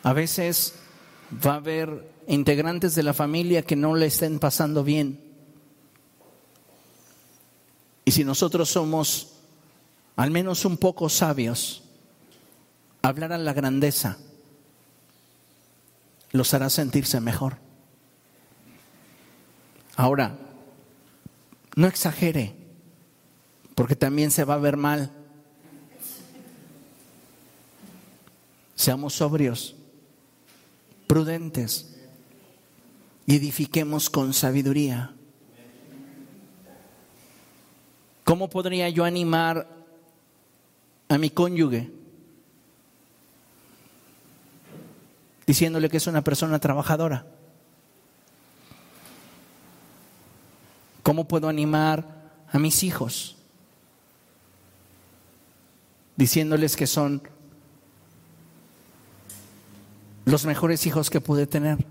[0.03, 0.75] A veces
[1.45, 5.21] va a haber integrantes de la familia que no le estén pasando bien.
[8.05, 9.33] Y si nosotros somos
[10.17, 11.84] al menos un poco sabios,
[13.09, 14.17] hablar a la grandeza
[16.33, 17.59] los hará sentirse mejor.
[19.95, 20.39] Ahora,
[21.77, 22.57] no exagere,
[23.75, 25.13] porque también se va a ver mal.
[28.75, 29.77] Seamos sobrios,
[31.07, 32.01] prudentes
[33.27, 35.15] y edifiquemos con sabiduría.
[38.25, 39.69] ¿Cómo podría yo animar
[41.09, 42.04] a mi cónyuge?
[45.47, 47.27] Diciéndole que es una persona trabajadora.
[51.03, 52.07] ¿Cómo puedo animar
[52.51, 53.37] a mis hijos?
[56.17, 57.23] Diciéndoles que son
[60.25, 61.85] los mejores hijos que pude tener.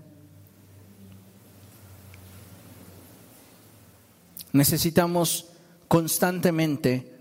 [4.52, 5.46] Necesitamos
[5.86, 7.14] constantemente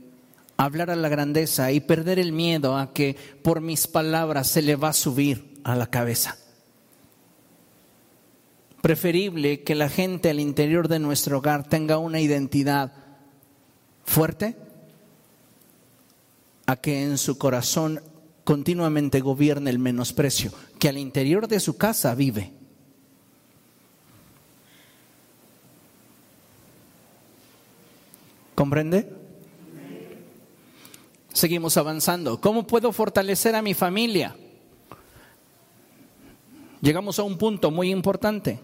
[0.58, 4.76] hablar a la grandeza y perder el miedo a que por mis palabras se le
[4.76, 6.38] va a subir a la cabeza.
[8.82, 12.92] Preferible que la gente al interior de nuestro hogar tenga una identidad
[14.04, 14.58] fuerte
[16.66, 18.02] a que en su corazón
[18.44, 22.52] continuamente gobierne el menosprecio, que al interior de su casa vive.
[28.56, 29.12] ¿Comprende?
[31.32, 32.40] Seguimos avanzando.
[32.40, 34.36] ¿Cómo puedo fortalecer a mi familia?
[36.84, 38.60] Llegamos a un punto muy importante.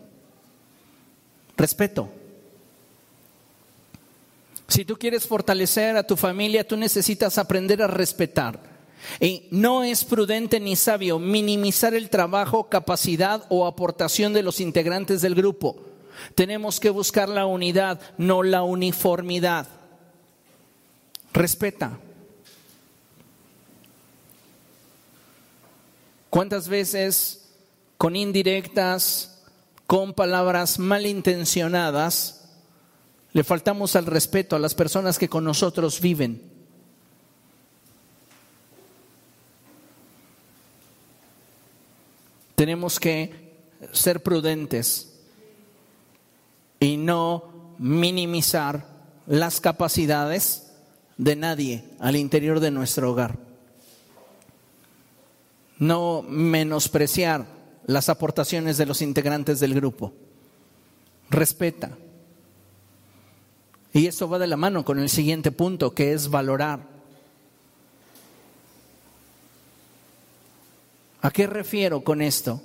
[1.55, 2.09] Respeto.
[4.67, 8.59] Si tú quieres fortalecer a tu familia, tú necesitas aprender a respetar.
[9.21, 15.21] Y no es prudente ni sabio minimizar el trabajo, capacidad o aportación de los integrantes
[15.21, 15.77] del grupo.
[16.35, 19.65] Tenemos que buscar la unidad, no la uniformidad.
[21.31, 21.97] Respeta.
[26.29, 27.38] ¿Cuántas veces
[27.99, 29.41] con indirectas,
[29.85, 32.49] con palabras malintencionadas,
[33.33, 36.41] le faltamos al respeto a las personas que con nosotros viven?
[42.55, 43.33] Tenemos que
[43.91, 45.19] ser prudentes
[46.79, 48.85] y no minimizar
[49.27, 50.71] las capacidades
[51.17, 53.37] de nadie al interior de nuestro hogar.
[55.79, 57.58] No menospreciar
[57.89, 60.13] las aportaciones de los integrantes del grupo.
[61.31, 61.97] Respeta.
[63.91, 66.81] Y eso va de la mano con el siguiente punto, que es valorar.
[71.23, 72.61] ¿A qué refiero con esto?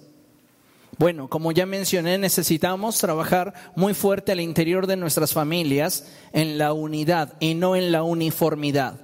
[0.98, 6.74] Bueno, como ya mencioné, necesitamos trabajar muy fuerte al interior de nuestras familias en la
[6.74, 9.00] unidad y no en la uniformidad.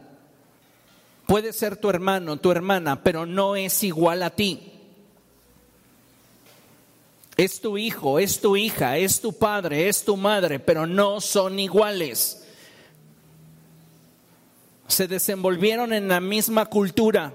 [1.26, 4.79] Puede ser tu hermano, tu hermana, pero no es igual a ti.
[7.40, 11.58] Es tu hijo, es tu hija, es tu padre, es tu madre, pero no son
[11.58, 12.44] iguales.
[14.86, 17.32] Se desenvolvieron en la misma cultura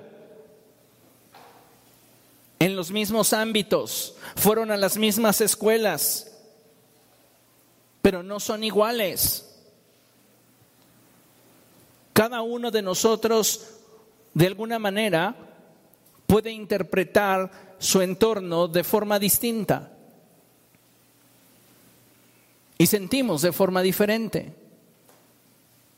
[2.59, 6.31] en los mismos ámbitos, fueron a las mismas escuelas,
[8.03, 9.57] pero no son iguales.
[12.13, 13.71] Cada uno de nosotros,
[14.35, 15.35] de alguna manera,
[16.27, 19.94] puede interpretar su entorno de forma distinta.
[22.77, 24.53] Y sentimos de forma diferente.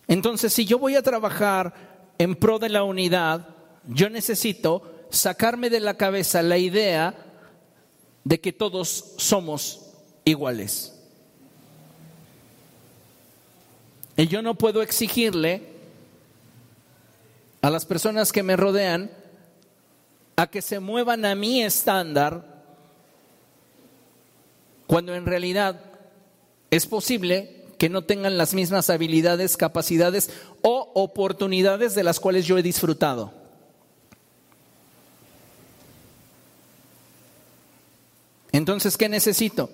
[0.07, 1.73] Entonces, si yo voy a trabajar
[2.17, 3.49] en pro de la unidad,
[3.87, 7.15] yo necesito sacarme de la cabeza la idea
[8.23, 9.81] de que todos somos
[10.25, 10.93] iguales.
[14.17, 15.61] Y yo no puedo exigirle
[17.61, 19.11] a las personas que me rodean
[20.35, 22.63] a que se muevan a mi estándar
[24.85, 25.86] cuando en realidad
[26.71, 30.29] es posible que no tengan las mismas habilidades, capacidades
[30.61, 33.33] o oportunidades de las cuales yo he disfrutado.
[38.51, 39.69] Entonces, ¿qué necesito?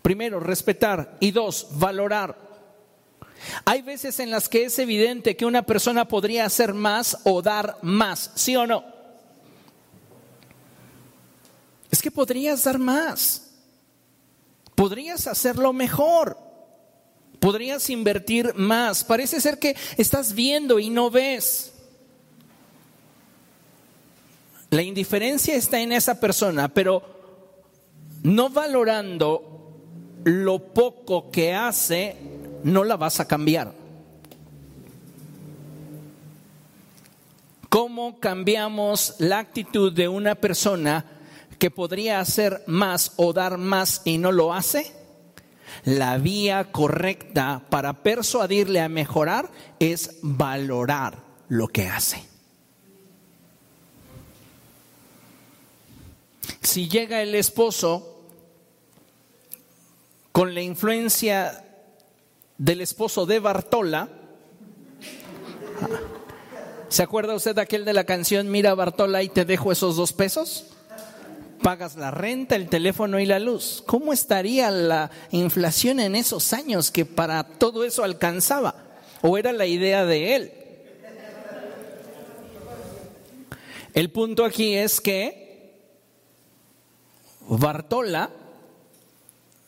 [0.00, 2.36] Primero, respetar y dos, valorar.
[3.64, 7.78] Hay veces en las que es evidente que una persona podría hacer más o dar
[7.82, 8.84] más, ¿sí o no?
[11.90, 13.49] Es que podrías dar más,
[14.80, 16.38] podrías hacerlo mejor,
[17.38, 19.04] podrías invertir más.
[19.04, 21.74] Parece ser que estás viendo y no ves.
[24.70, 27.02] La indiferencia está en esa persona, pero
[28.22, 29.76] no valorando
[30.24, 32.16] lo poco que hace,
[32.64, 33.74] no la vas a cambiar.
[37.68, 41.04] ¿Cómo cambiamos la actitud de una persona
[41.60, 44.92] que podría hacer más o dar más y no lo hace?
[45.84, 52.24] La vía correcta para persuadirle a mejorar es valorar lo que hace.
[56.62, 58.24] Si llega el esposo
[60.32, 61.64] con la influencia
[62.60, 64.08] del esposo de Bartola.
[66.88, 70.12] ¿Se acuerda usted de aquel de la canción Mira Bartola y te dejo esos dos
[70.12, 70.66] pesos?
[71.62, 73.82] Pagas la renta, el teléfono y la luz.
[73.86, 78.74] ¿Cómo estaría la inflación en esos años que para todo eso alcanzaba?
[79.20, 80.52] ¿O era la idea de él?
[83.92, 85.74] El punto aquí es que
[87.48, 88.30] Bartola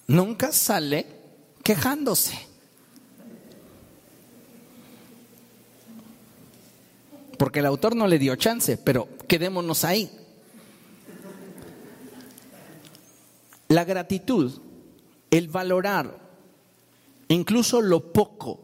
[0.06, 1.06] nunca sale
[1.62, 2.38] quejándose.
[7.36, 10.10] Porque el autor no le dio chance, pero quedémonos ahí.
[13.72, 14.52] La gratitud,
[15.30, 16.18] el valorar,
[17.28, 18.60] incluso lo poco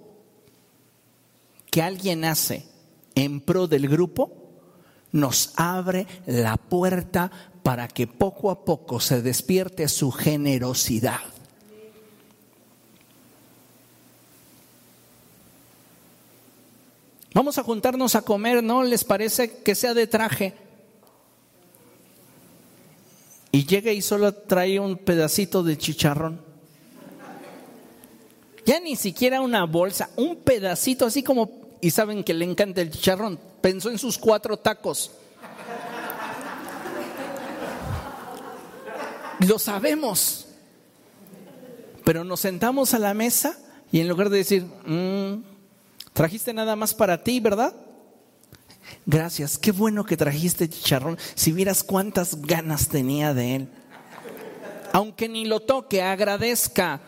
[1.70, 2.66] que alguien hace
[3.14, 4.30] en pro del grupo,
[5.12, 7.30] nos abre la puerta
[7.62, 11.20] para que poco a poco se despierte su generosidad.
[17.32, 18.82] Vamos a juntarnos a comer, ¿no?
[18.82, 20.67] ¿Les parece que sea de traje?
[23.50, 26.40] Y llega y solo trae un pedacito de chicharrón.
[28.66, 32.90] Ya ni siquiera una bolsa, un pedacito así como, y saben que le encanta el
[32.90, 35.10] chicharrón, pensó en sus cuatro tacos.
[39.46, 40.46] Lo sabemos.
[42.04, 43.58] Pero nos sentamos a la mesa
[43.90, 45.36] y en lugar de decir, mmm,
[46.18, 47.72] Trajiste nada más para ti, ¿verdad?
[49.06, 51.18] Gracias, qué bueno que trajiste chicharrón.
[51.34, 53.68] Si vieras cuántas ganas tenía de él.
[54.92, 57.00] Aunque ni lo toque, agradezca.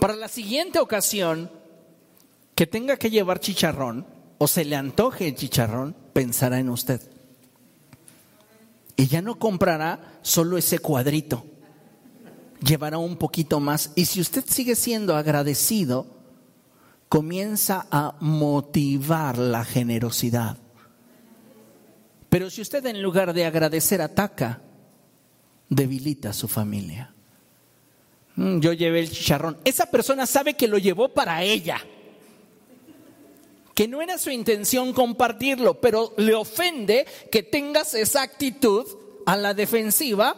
[0.00, 1.50] Para la siguiente ocasión
[2.54, 4.06] que tenga que llevar chicharrón
[4.38, 7.00] o se le antoje el chicharrón, pensará en usted.
[8.96, 11.44] Y ya no comprará solo ese cuadrito.
[12.60, 13.90] Llevará un poquito más.
[13.94, 16.06] Y si usted sigue siendo agradecido,
[17.14, 20.56] comienza a motivar la generosidad.
[22.28, 24.60] Pero si usted en lugar de agradecer ataca,
[25.68, 27.14] debilita a su familia.
[28.34, 29.58] Mm, yo llevé el chicharrón.
[29.64, 31.80] Esa persona sabe que lo llevó para ella.
[33.76, 38.88] Que no era su intención compartirlo, pero le ofende que tengas esa actitud
[39.24, 40.34] a la defensiva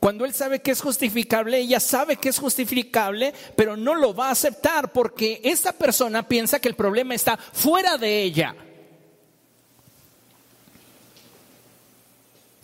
[0.00, 4.28] cuando él sabe que es justificable, ella sabe que es justificable, pero no lo va
[4.28, 8.56] a aceptar porque esa persona piensa que el problema está fuera de ella.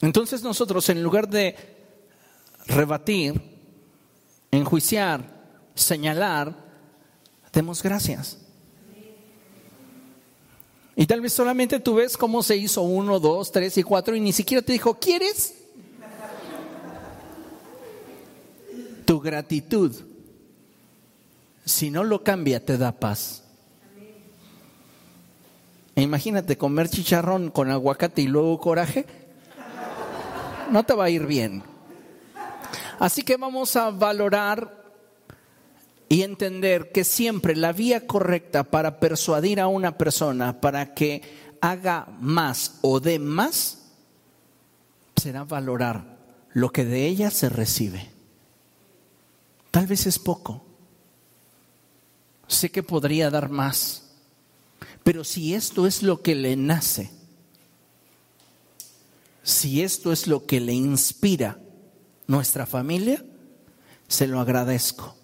[0.01, 1.55] Entonces nosotros, en lugar de
[2.66, 3.39] rebatir,
[4.51, 5.20] enjuiciar,
[5.74, 6.55] señalar,
[7.53, 8.39] demos gracias.
[10.99, 14.20] Y tal vez solamente tú ves cómo se hizo uno, dos, tres y cuatro y
[14.20, 15.66] ni siquiera te dijo, ¿quieres?
[19.07, 19.95] Tu gratitud,
[21.65, 23.45] si no lo cambia, te da paz.
[25.95, 29.07] E imagínate comer chicharrón con aguacate y luego coraje.
[30.71, 31.63] No te va a ir bien.
[32.99, 34.85] Así que vamos a valorar
[36.09, 41.23] y entender que siempre la vía correcta para persuadir a una persona para que
[41.61, 43.93] haga más o dé más
[45.17, 46.17] será valorar
[46.53, 48.16] lo que de ella se recibe.
[49.77, 50.64] Tal vez es poco.
[52.49, 54.05] Sé que podría dar más.
[55.05, 57.11] Pero si esto es lo que le nace,
[59.43, 61.59] si esto es lo que le inspira
[62.27, 63.22] nuestra familia,
[64.09, 65.14] se lo agradezco.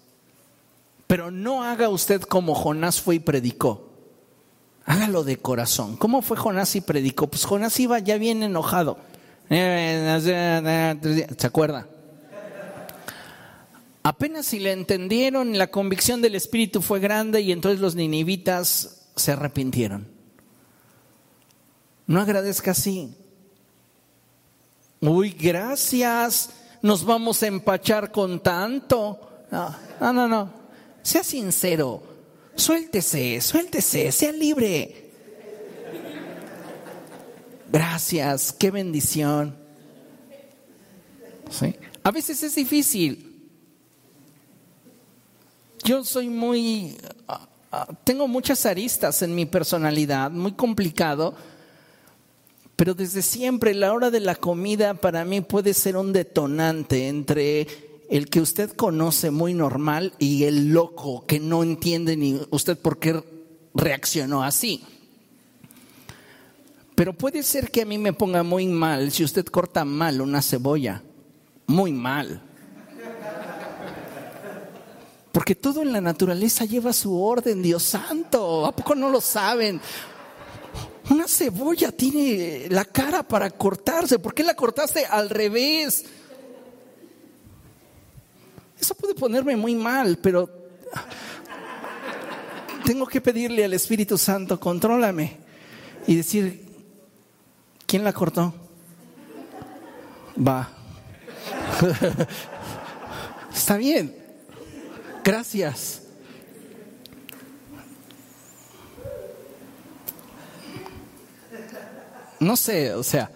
[1.07, 3.89] Pero no haga usted como Jonás fue y predicó.
[4.85, 5.97] Hágalo de corazón.
[5.97, 7.25] ¿Cómo fue Jonás y predicó?
[7.25, 8.99] Pues Jonás iba ya bien enojado.
[9.49, 11.87] ¿Se acuerda?
[14.03, 19.31] Apenas si le entendieron, la convicción del Espíritu fue grande y entonces los ninivitas se
[19.31, 20.07] arrepintieron.
[22.05, 23.15] No agradezca así.
[24.99, 26.49] Uy, gracias,
[26.81, 29.45] nos vamos a empachar con tanto.
[29.49, 30.53] No, no, no, no.
[31.01, 32.03] Sea sincero,
[32.55, 35.11] suéltese, suéltese, sea libre.
[37.71, 39.55] Gracias, qué bendición.
[41.49, 41.73] ¿Sí?
[42.03, 43.32] A veces es difícil.
[45.83, 51.35] Yo soy muy, ah, ah, tengo muchas aristas en mi personalidad, muy complicado,
[52.77, 57.67] pero desde siempre la hora de la comida para mí puede ser un detonante entre
[58.09, 62.99] el que usted conoce muy normal y el loco que no entiende ni usted por
[62.99, 63.21] qué
[63.73, 64.83] reaccionó así.
[66.95, 70.41] Pero puede ser que a mí me ponga muy mal si usted corta mal una
[70.41, 71.03] cebolla,
[71.67, 72.41] muy mal.
[75.33, 78.67] Porque todo en la naturaleza lleva su orden, Dios santo.
[78.67, 79.81] ¿A poco no lo saben?
[81.09, 84.19] Una cebolla tiene la cara para cortarse.
[84.19, 86.05] ¿Por qué la cortaste al revés?
[88.79, 90.47] Eso puede ponerme muy mal, pero
[92.85, 95.37] tengo que pedirle al Espíritu Santo, contrólame.
[96.05, 96.63] Y decir,
[97.87, 98.53] ¿quién la cortó?
[100.37, 100.69] Va.
[103.51, 104.22] Está bien.
[105.23, 106.01] Gracias.
[112.39, 113.31] No sé, o sea,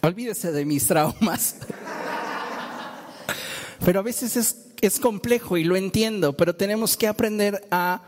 [0.00, 1.56] olvídese de mis traumas.
[3.84, 8.02] Pero a veces es, es complejo y lo entiendo, pero tenemos que aprender a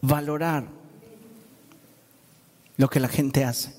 [0.00, 0.68] valorar
[2.76, 3.74] lo que la gente hace.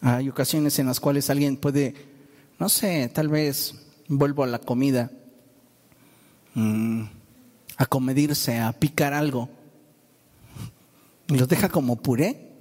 [0.00, 1.94] Hay ocasiones en las cuales alguien puede,
[2.58, 3.74] no sé, tal vez
[4.08, 5.10] vuelvo a la comida,
[6.54, 7.02] mm,
[7.76, 9.48] a comedirse, a picar algo,
[11.28, 12.52] y los deja como puré.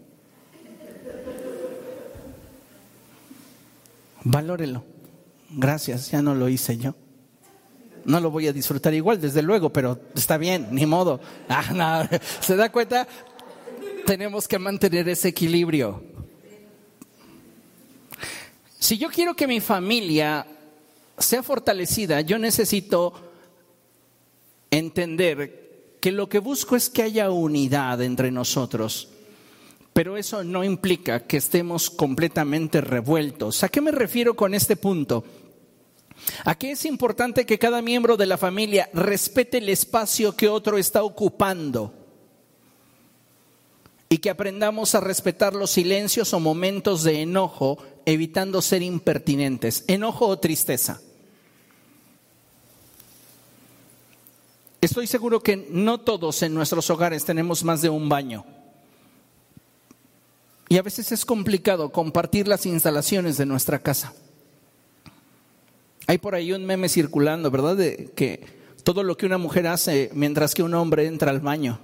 [4.24, 4.86] Valórelo.
[5.50, 6.96] Gracias, ya no lo hice yo.
[8.06, 11.20] No lo voy a disfrutar igual, desde luego, pero está bien, ni modo.
[11.50, 12.08] Ah,
[12.40, 13.08] ¿Se da cuenta?
[14.06, 16.04] Tenemos que mantener ese equilibrio.
[18.80, 20.46] Si yo quiero que mi familia
[21.18, 23.14] sea fortalecida, yo necesito
[24.72, 29.10] entender que lo que busco es que haya unidad entre nosotros.
[29.94, 33.64] Pero eso no implica que estemos completamente revueltos.
[33.64, 35.24] ¿A qué me refiero con este punto?
[36.46, 40.78] A que es importante que cada miembro de la familia respete el espacio que otro
[40.78, 41.94] está ocupando
[44.10, 50.28] y que aprendamos a respetar los silencios o momentos de enojo evitando ser impertinentes, enojo
[50.28, 51.02] o tristeza.
[54.82, 58.46] Estoy seguro que no todos en nuestros hogares tenemos más de un baño.
[60.68, 64.14] Y a veces es complicado compartir las instalaciones de nuestra casa.
[66.08, 67.78] Hay por ahí un meme circulando, ¿verdad?
[67.78, 68.46] De que
[68.84, 71.80] todo lo que una mujer hace mientras que un hombre entra al baño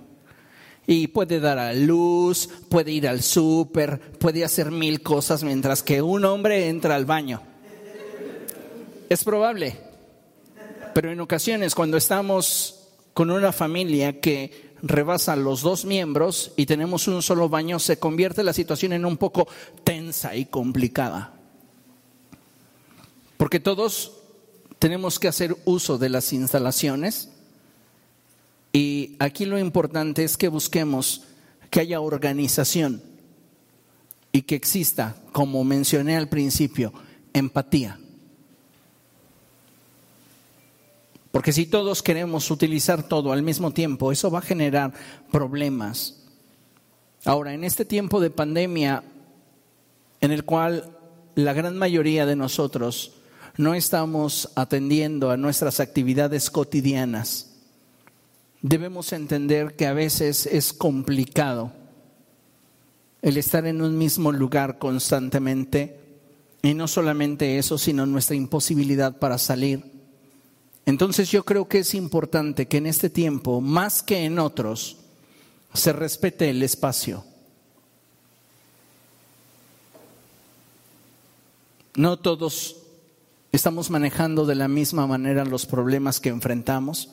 [0.92, 6.02] y puede dar a luz, puede ir al súper, puede hacer mil cosas mientras que
[6.02, 7.44] un hombre entra al baño.
[9.08, 9.80] Es probable,
[10.96, 17.08] pero en ocasiones cuando estamos con una familia que rebasa los dos miembros y tenemos
[17.08, 19.48] un solo baño, se convierte la situación en un poco
[19.84, 21.34] tensa y complicada.
[23.38, 24.14] Porque todos
[24.80, 27.30] tenemos que hacer uso de las instalaciones
[28.72, 31.24] y aquí lo importante es que busquemos
[31.70, 33.02] que haya organización
[34.32, 36.94] y que exista, como mencioné al principio,
[37.34, 38.00] empatía.
[41.32, 44.94] Porque si todos queremos utilizar todo al mismo tiempo, eso va a generar
[45.32, 46.24] problemas.
[47.26, 49.04] Ahora, en este tiempo de pandemia,
[50.22, 50.98] en el cual
[51.36, 53.14] la gran mayoría de nosotros
[53.58, 57.49] no estamos atendiendo a nuestras actividades cotidianas,
[58.62, 61.72] debemos entender que a veces es complicado
[63.22, 66.00] el estar en un mismo lugar constantemente
[66.62, 69.84] y no solamente eso, sino nuestra imposibilidad para salir.
[70.86, 74.98] Entonces yo creo que es importante que en este tiempo, más que en otros,
[75.74, 77.24] se respete el espacio.
[81.96, 82.78] No todos
[83.52, 87.10] estamos manejando de la misma manera los problemas que enfrentamos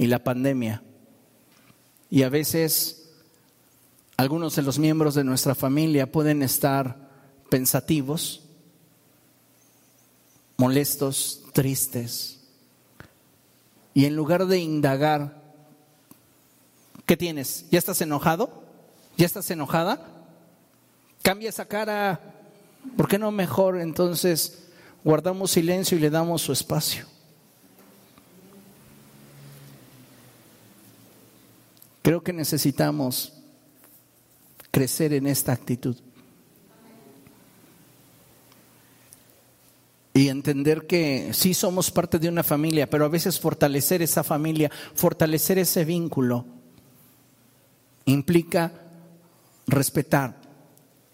[0.00, 0.82] y la pandemia.
[2.08, 3.10] Y a veces
[4.16, 6.96] algunos de los miembros de nuestra familia pueden estar
[7.50, 8.40] pensativos,
[10.56, 12.40] molestos, tristes.
[13.92, 15.38] Y en lugar de indagar,
[17.04, 17.66] ¿qué tienes?
[17.70, 18.64] ¿Ya estás enojado?
[19.18, 20.00] ¿Ya estás enojada?
[21.20, 22.20] Cambia esa cara.
[22.96, 24.64] ¿Por qué no mejor entonces
[25.04, 27.19] guardamos silencio y le damos su espacio?
[32.02, 33.34] Creo que necesitamos
[34.70, 35.96] crecer en esta actitud.
[40.12, 44.70] Y entender que sí somos parte de una familia, pero a veces fortalecer esa familia,
[44.94, 46.44] fortalecer ese vínculo,
[48.06, 48.72] implica
[49.66, 50.40] respetar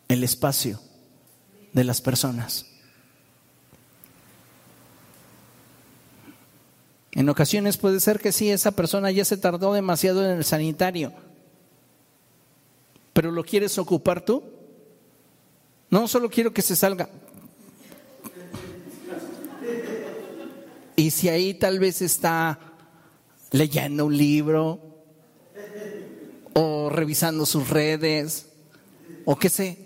[0.08, 0.80] el espacio
[1.72, 2.75] de las personas.
[7.16, 11.14] En ocasiones puede ser que sí, esa persona ya se tardó demasiado en el sanitario,
[13.14, 14.42] pero ¿lo quieres ocupar tú?
[15.88, 17.08] No, solo quiero que se salga.
[20.94, 22.58] Y si ahí tal vez está
[23.50, 24.78] leyendo un libro
[26.52, 28.50] o revisando sus redes
[29.24, 29.78] o qué sé.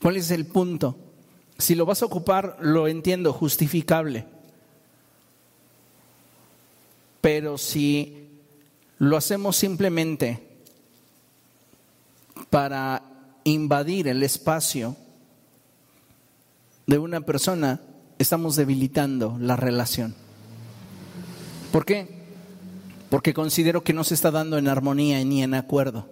[0.00, 0.96] ¿Cuál es el punto?
[1.58, 4.38] Si lo vas a ocupar, lo entiendo, justificable.
[7.20, 8.28] Pero si
[8.98, 10.46] lo hacemos simplemente
[12.48, 13.02] para
[13.44, 14.96] invadir el espacio
[16.86, 17.80] de una persona,
[18.18, 20.14] estamos debilitando la relación.
[21.72, 22.08] ¿Por qué?
[23.10, 26.08] Porque considero que no se está dando en armonía ni en acuerdo.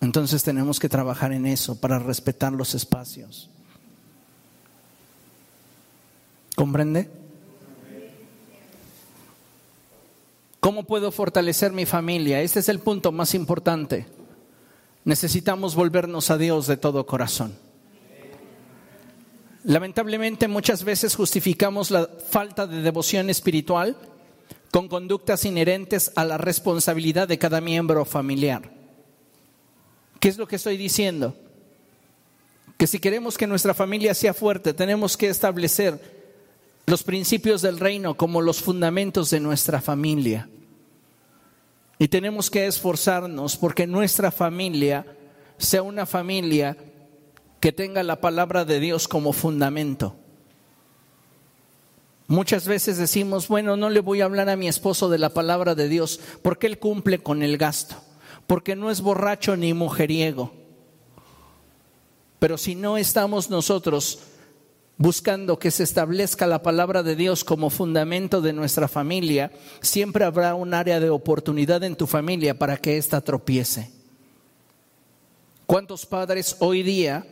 [0.00, 3.50] Entonces tenemos que trabajar en eso para respetar los espacios.
[6.54, 7.10] ¿Comprende?
[10.66, 12.42] ¿Cómo puedo fortalecer mi familia?
[12.42, 14.04] Este es el punto más importante.
[15.04, 17.56] Necesitamos volvernos a Dios de todo corazón.
[19.62, 23.96] Lamentablemente muchas veces justificamos la falta de devoción espiritual
[24.72, 28.68] con conductas inherentes a la responsabilidad de cada miembro familiar.
[30.18, 31.36] ¿Qué es lo que estoy diciendo?
[32.76, 36.26] Que si queremos que nuestra familia sea fuerte, tenemos que establecer
[36.86, 40.48] los principios del reino como los fundamentos de nuestra familia.
[41.98, 45.06] Y tenemos que esforzarnos porque nuestra familia
[45.58, 46.76] sea una familia
[47.60, 50.14] que tenga la palabra de Dios como fundamento.
[52.28, 55.74] Muchas veces decimos, bueno, no le voy a hablar a mi esposo de la palabra
[55.74, 57.96] de Dios porque él cumple con el gasto,
[58.46, 60.52] porque no es borracho ni mujeriego.
[62.38, 64.18] Pero si no estamos nosotros
[64.98, 70.54] buscando que se establezca la palabra de Dios como fundamento de nuestra familia, siempre habrá
[70.54, 73.90] un área de oportunidad en tu familia para que ésta tropiece.
[75.66, 77.26] ¿Cuántos padres hoy día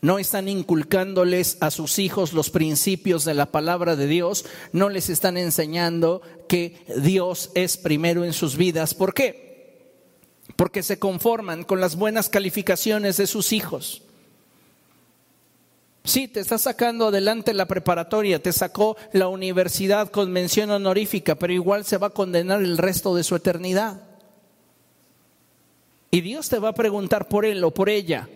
[0.00, 4.44] no están inculcándoles a sus hijos los principios de la palabra de Dios?
[4.72, 8.92] No les están enseñando que Dios es primero en sus vidas.
[8.92, 9.48] ¿Por qué?
[10.56, 14.02] Porque se conforman con las buenas calificaciones de sus hijos
[16.08, 21.52] Sí, te está sacando adelante la preparatoria, te sacó la universidad con mención honorífica, pero
[21.52, 24.00] igual se va a condenar el resto de su eternidad.
[26.10, 28.26] Y Dios te va a preguntar por él o por ella.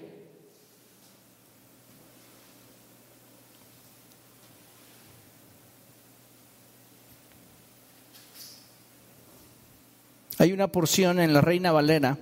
[10.37, 12.19] Hay una porción en la Reina Valera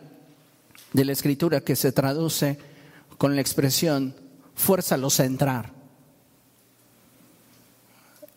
[0.93, 2.57] de la Escritura que se traduce
[3.19, 4.30] con la expresión
[4.61, 5.73] fuérzalos a entrar.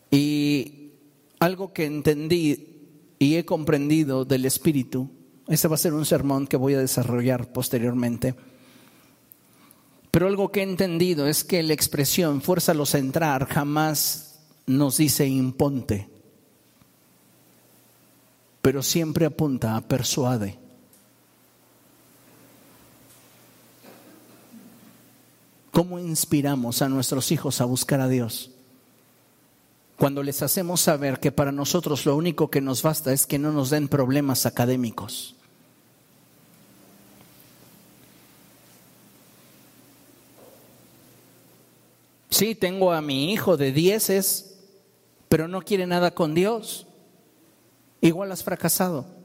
[0.10, 0.92] Y
[1.40, 2.80] algo que entendí
[3.20, 5.10] y he comprendido del Espíritu,
[5.48, 8.36] ese va a ser un sermón que voy a desarrollar posteriormente,
[10.12, 15.28] pero algo que he entendido es que la expresión fuérzalos a entrar jamás nos dice
[15.28, 16.08] imponte,
[18.62, 20.63] pero siempre apunta a persuade.
[25.74, 28.52] ¿Cómo inspiramos a nuestros hijos a buscar a Dios?
[29.98, 33.52] Cuando les hacemos saber que para nosotros lo único que nos basta es que no
[33.52, 35.34] nos den problemas académicos.
[42.30, 44.60] Sí, tengo a mi hijo de dieces,
[45.28, 46.86] pero no quiere nada con Dios.
[48.00, 49.23] Igual has fracasado.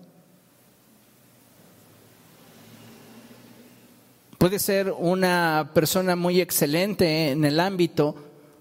[4.38, 8.14] Puede ser una persona muy excelente en el ámbito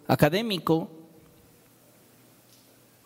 [0.08, 0.90] académico,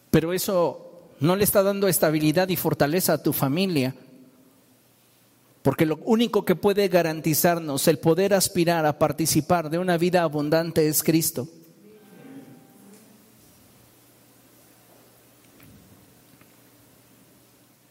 [0.09, 3.93] pero eso no le está dando estabilidad y fortaleza a tu familia.
[5.63, 10.87] Porque lo único que puede garantizarnos el poder aspirar a participar de una vida abundante
[10.87, 11.49] es Cristo.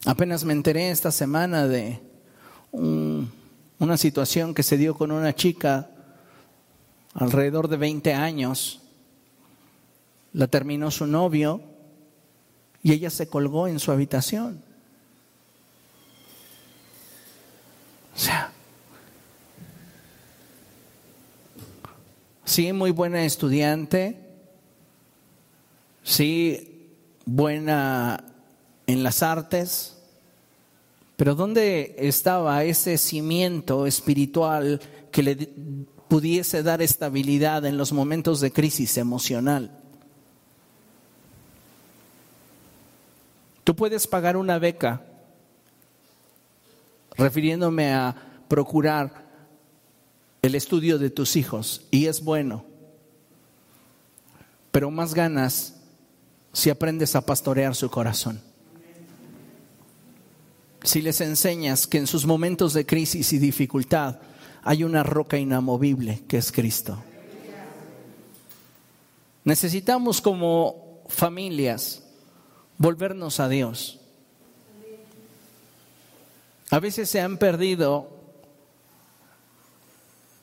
[0.07, 2.01] Apenas me enteré esta semana de
[3.81, 5.91] una situación que se dio con una chica
[7.15, 8.83] alrededor de 20 años.
[10.35, 11.63] La terminó su novio
[12.83, 14.63] y ella se colgó en su habitación.
[18.15, 18.53] O sea,
[22.45, 24.21] sí, muy buena estudiante,
[26.03, 26.93] sí,
[27.25, 28.25] buena
[28.87, 30.00] en las artes,
[31.21, 34.81] pero ¿dónde estaba ese cimiento espiritual
[35.13, 35.37] que le
[36.09, 39.79] pudiese dar estabilidad en los momentos de crisis emocional?
[43.65, 45.05] Tú puedes pagar una beca,
[47.19, 48.17] refiriéndome a
[48.49, 49.27] procurar
[50.41, 52.65] el estudio de tus hijos, y es bueno,
[54.73, 55.83] pero más ganas
[56.55, 58.50] si aprendes a pastorear su corazón
[60.83, 64.19] si les enseñas que en sus momentos de crisis y dificultad
[64.63, 67.03] hay una roca inamovible que es Cristo.
[69.45, 72.03] Necesitamos como familias
[72.79, 73.99] volvernos a Dios.
[76.71, 78.09] A veces se han perdido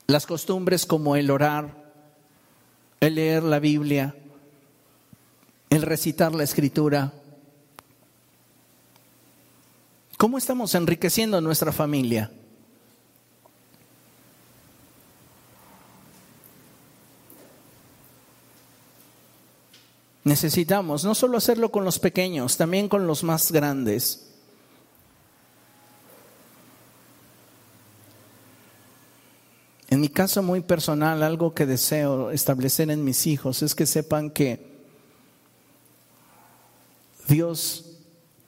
[0.07, 1.73] las costumbres como el orar,
[2.99, 4.15] el leer la Biblia,
[5.69, 7.13] el recitar la escritura,
[10.17, 12.31] ¿Cómo estamos enriqueciendo nuestra familia?
[20.23, 24.33] Necesitamos no solo hacerlo con los pequeños, también con los más grandes.
[29.89, 34.31] En mi caso muy personal, algo que deseo establecer en mis hijos es que sepan
[34.31, 34.77] que
[37.27, 37.86] Dios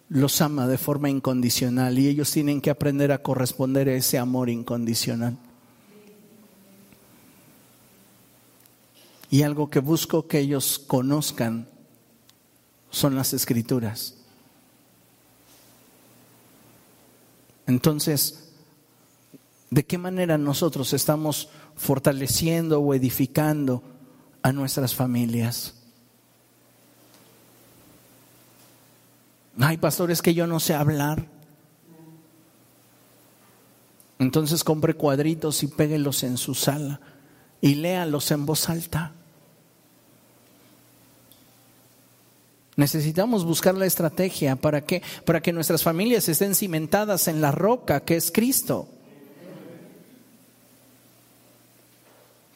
[0.10, 4.49] los ama de forma incondicional y ellos tienen que aprender a corresponder a ese amor
[4.49, 5.38] incondicional.
[9.30, 11.68] Y algo que busco que ellos conozcan
[12.89, 14.16] son las escrituras.
[17.68, 18.49] Entonces,
[19.70, 23.84] ¿de qué manera nosotros estamos fortaleciendo o edificando
[24.41, 25.79] a nuestras familias?
[29.60, 31.26] Ay, pastores que yo no sé hablar.
[34.18, 36.99] Entonces compre cuadritos y péguelos en su sala
[37.62, 39.14] y léalos en voz alta.
[42.78, 47.99] Necesitamos buscar la estrategia para que, para que nuestras familias estén cimentadas en la roca
[48.01, 48.88] que es Cristo.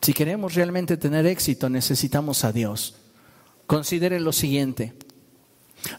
[0.02, 2.96] Si queremos realmente tener éxito, necesitamos a Dios.
[3.68, 4.94] Considere lo siguiente.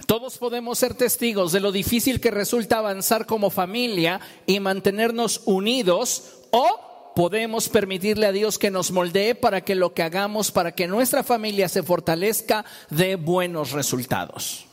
[0.07, 6.41] Todos podemos ser testigos de lo difícil que resulta avanzar como familia y mantenernos unidos
[6.51, 10.87] o podemos permitirle a Dios que nos moldee para que lo que hagamos, para que
[10.87, 14.67] nuestra familia se fortalezca, dé buenos resultados.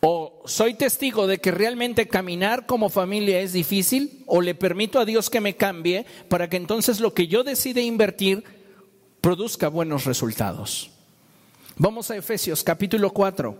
[0.00, 5.04] O soy testigo de que realmente caminar como familia es difícil, o le permito a
[5.04, 8.42] Dios que me cambie para que entonces lo que yo decide invertir
[9.20, 10.91] produzca buenos resultados.
[11.76, 13.56] Vamos a Efesios capítulo 4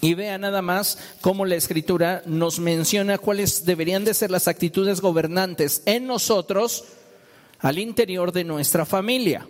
[0.00, 5.00] y vea nada más cómo la escritura nos menciona cuáles deberían de ser las actitudes
[5.00, 6.84] gobernantes en nosotros
[7.60, 9.46] al interior de nuestra familia.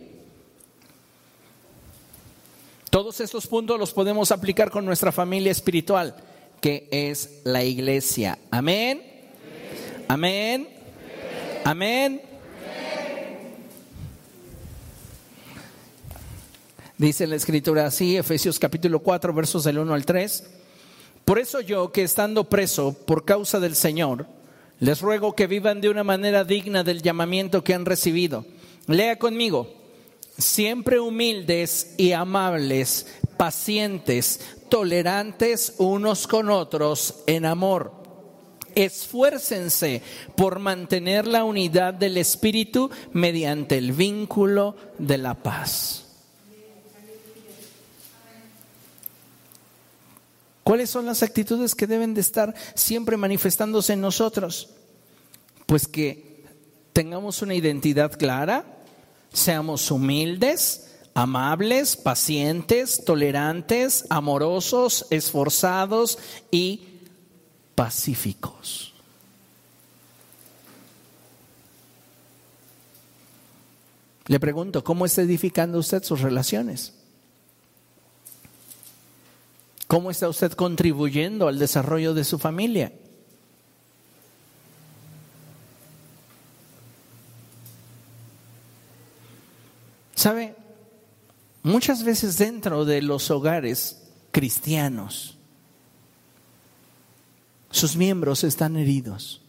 [2.90, 6.16] Todos estos puntos los podemos aplicar con nuestra familia espiritual,
[6.60, 8.38] que es la iglesia.
[8.50, 9.02] Amén.
[10.08, 10.68] Amén.
[11.64, 12.31] Amén.
[16.98, 20.44] Dice la escritura así, Efesios capítulo 4, versos del 1 al 3.
[21.24, 24.26] Por eso yo, que estando preso por causa del Señor,
[24.78, 28.44] les ruego que vivan de una manera digna del llamamiento que han recibido.
[28.88, 29.72] Lea conmigo,
[30.36, 37.92] siempre humildes y amables, pacientes, tolerantes unos con otros en amor.
[38.74, 40.02] Esfuércense
[40.36, 46.01] por mantener la unidad del Espíritu mediante el vínculo de la paz.
[50.64, 54.70] ¿Cuáles son las actitudes que deben de estar siempre manifestándose en nosotros?
[55.66, 56.44] Pues que
[56.92, 58.64] tengamos una identidad clara,
[59.32, 66.18] seamos humildes, amables, pacientes, tolerantes, amorosos, esforzados
[66.50, 67.00] y
[67.74, 68.94] pacíficos.
[74.26, 76.94] Le pregunto, ¿cómo está edificando usted sus relaciones?
[79.92, 82.94] ¿Cómo está usted contribuyendo al desarrollo de su familia?
[90.14, 90.56] ¿Sabe?
[91.62, 95.36] Muchas veces dentro de los hogares cristianos,
[97.70, 99.41] sus miembros están heridos.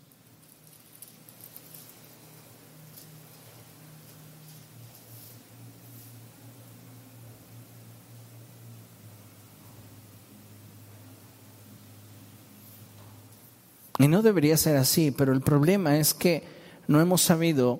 [14.03, 16.43] Y no debería ser así, pero el problema es que
[16.89, 17.79] no hemos sabido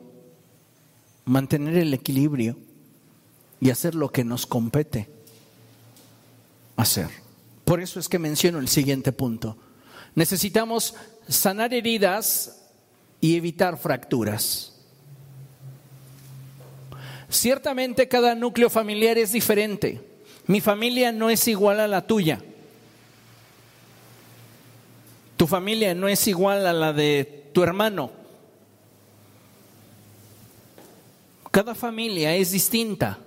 [1.26, 2.56] mantener el equilibrio
[3.60, 5.10] y hacer lo que nos compete
[6.78, 7.10] hacer.
[7.66, 9.58] Por eso es que menciono el siguiente punto.
[10.16, 10.96] Necesitamos
[11.28, 12.70] sanar heridas
[13.20, 14.80] y evitar fracturas.
[17.28, 20.02] Ciertamente cada núcleo familiar es diferente.
[20.48, 22.42] Mi familia no es igual a la tuya.
[25.38, 28.12] Tu familia no es igual a la de tu hermano.
[31.52, 33.20] Cada familia es distinta.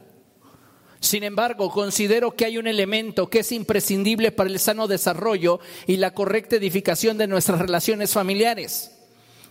[0.98, 5.98] Sin embargo, considero que hay un elemento que es imprescindible para el sano desarrollo y
[5.98, 8.90] la correcta edificación de nuestras relaciones familiares.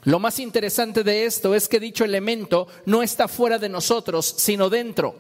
[0.04, 4.70] Lo más interesante de esto es que dicho elemento no está fuera de nosotros, sino
[4.70, 5.16] dentro.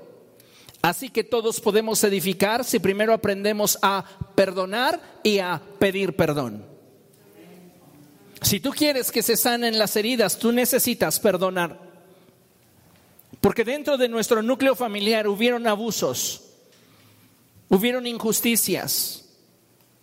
[0.81, 4.03] Así que todos podemos edificar si primero aprendemos a
[4.35, 6.74] perdonar y a pedir perdón.
[8.41, 11.79] Si tú quieres que se sanen las heridas, tú necesitas perdonar.
[13.41, 16.41] Porque dentro de nuestro núcleo familiar hubieron abusos,
[17.69, 19.25] hubieron injusticias,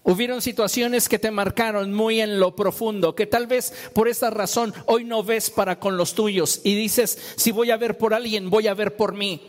[0.04, 4.74] hubieron situaciones que te marcaron muy en lo profundo, que tal vez por esa razón
[4.86, 8.50] hoy no ves para con los tuyos y dices, si voy a ver por alguien,
[8.50, 9.40] voy a ver por mí.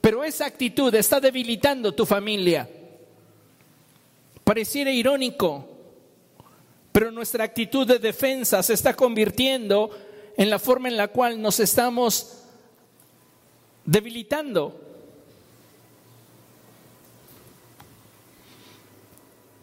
[0.00, 2.68] Pero esa actitud está debilitando tu familia.
[4.42, 5.73] Pareciera irónico,
[6.94, 9.90] pero nuestra actitud de defensa se está convirtiendo
[10.36, 12.44] en la forma en la cual nos estamos
[13.84, 14.80] debilitando.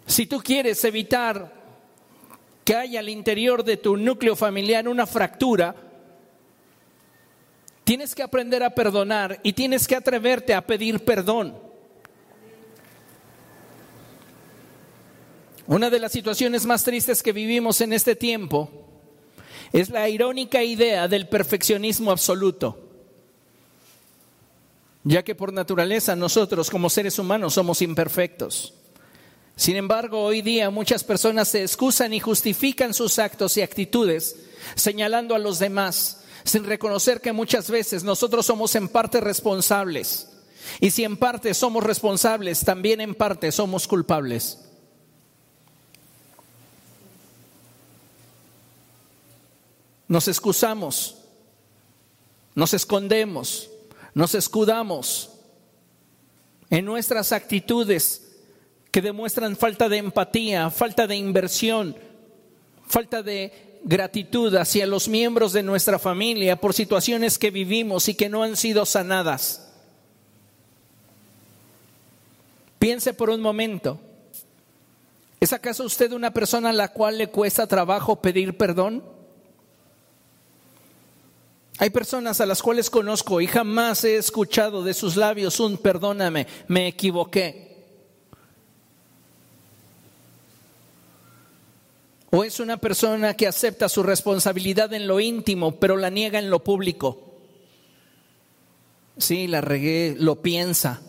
[0.05, 1.53] Si tú quieres evitar
[2.65, 5.73] que haya al interior de tu núcleo familiar una fractura,
[7.85, 11.70] tienes que aprender a perdonar y tienes que atreverte a pedir perdón.
[15.67, 18.69] Una de las situaciones más tristes que vivimos en este tiempo
[19.71, 22.77] es la irónica idea del perfeccionismo absoluto,
[25.03, 28.73] ya que por naturaleza nosotros como seres humanos somos imperfectos.
[29.55, 34.35] Sin embargo, hoy día muchas personas se excusan y justifican sus actos y actitudes
[34.75, 40.27] señalando a los demás, sin reconocer que muchas veces nosotros somos en parte responsables.
[40.79, 44.57] Y si en parte somos responsables, también en parte somos culpables.
[50.11, 51.15] Nos excusamos,
[52.53, 53.69] nos escondemos,
[54.13, 55.29] nos escudamos
[56.69, 58.33] en nuestras actitudes
[58.91, 61.95] que demuestran falta de empatía, falta de inversión,
[62.85, 68.27] falta de gratitud hacia los miembros de nuestra familia por situaciones que vivimos y que
[68.27, 69.71] no han sido sanadas.
[72.79, 73.97] Piense por un momento,
[75.39, 79.20] ¿es acaso usted una persona a la cual le cuesta trabajo pedir perdón?
[81.81, 86.45] Hay personas a las cuales conozco y jamás he escuchado de sus labios un perdóname,
[86.67, 87.87] me equivoqué.
[92.29, 96.51] O es una persona que acepta su responsabilidad en lo íntimo, pero la niega en
[96.51, 97.39] lo público.
[99.17, 101.01] Sí, la regué, lo piensa,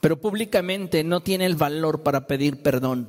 [0.00, 3.08] pero públicamente no tiene el valor para pedir perdón.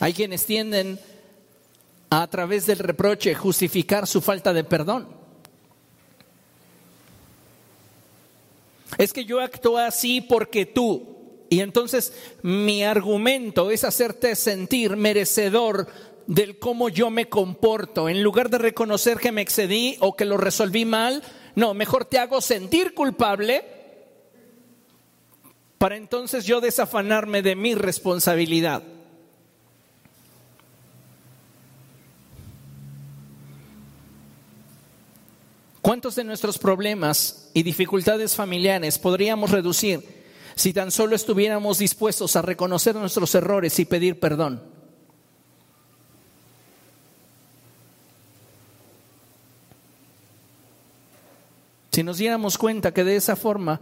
[0.00, 1.00] Hay quienes tienden
[2.14, 5.08] a través del reproche justificar su falta de perdón.
[8.98, 11.46] Es que yo actúo así porque tú.
[11.48, 15.86] Y entonces mi argumento es hacerte sentir merecedor
[16.26, 18.10] del cómo yo me comporto.
[18.10, 21.22] En lugar de reconocer que me excedí o que lo resolví mal,
[21.54, 23.64] no, mejor te hago sentir culpable
[25.78, 28.82] para entonces yo desafanarme de mi responsabilidad.
[35.82, 40.22] ¿Cuántos de nuestros problemas y dificultades familiares podríamos reducir
[40.54, 44.62] si tan solo estuviéramos dispuestos a reconocer nuestros errores y pedir perdón?
[51.90, 53.80] Si nos diéramos cuenta que de esa forma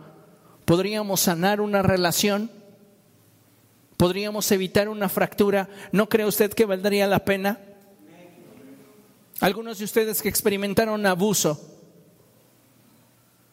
[0.64, 2.50] podríamos sanar una relación,
[3.98, 7.60] podríamos evitar una fractura, ¿no cree usted que valdría la pena?
[9.40, 11.76] Algunos de ustedes que experimentaron abuso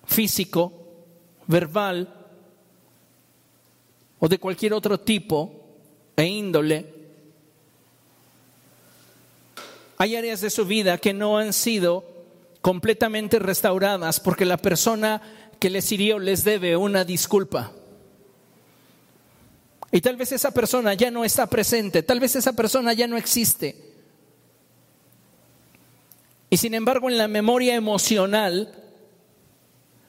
[0.08, 0.74] físico,
[1.46, 2.14] verbal
[4.20, 5.66] o de cualquier otro tipo
[6.16, 6.94] e índole,
[9.98, 12.04] hay áreas de su vida que no han sido
[12.62, 15.22] completamente restauradas porque la persona
[15.60, 17.72] que les hirió les debe una disculpa.
[19.92, 23.18] Y tal vez esa persona ya no está presente, tal vez esa persona ya no
[23.18, 23.88] existe.
[26.50, 28.87] Y sin embargo en la memoria emocional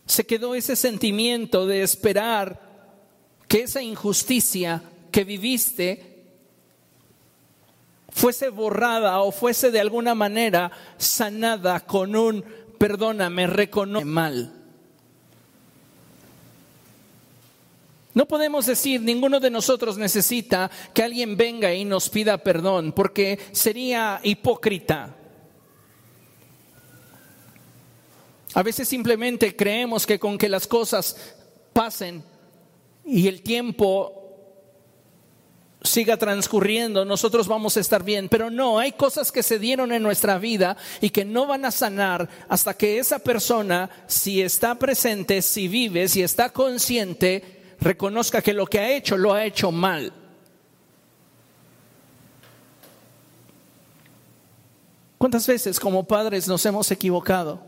[0.09, 2.63] se quedó ese sentimiento de esperar
[3.47, 4.83] que esa injusticia
[5.13, 6.25] que viviste
[8.09, 12.43] fuese borrada o fuese de alguna manera sanada con un
[12.79, 14.55] perdóname, reconoce mal.
[18.15, 23.39] No podemos decir, ninguno de nosotros necesita que alguien venga y nos pida perdón, porque
[23.53, 25.18] sería hipócrita.
[28.55, 31.17] A veces simplemente creemos que con que las cosas
[31.73, 32.23] pasen
[33.05, 34.19] y el tiempo
[35.83, 38.29] siga transcurriendo, nosotros vamos a estar bien.
[38.29, 41.71] Pero no, hay cosas que se dieron en nuestra vida y que no van a
[41.71, 48.55] sanar hasta que esa persona, si está presente, si vive, si está consciente, reconozca que
[48.55, 50.13] lo que ha hecho lo ha hecho mal.
[55.17, 57.68] ¿Cuántas veces como padres nos hemos equivocado?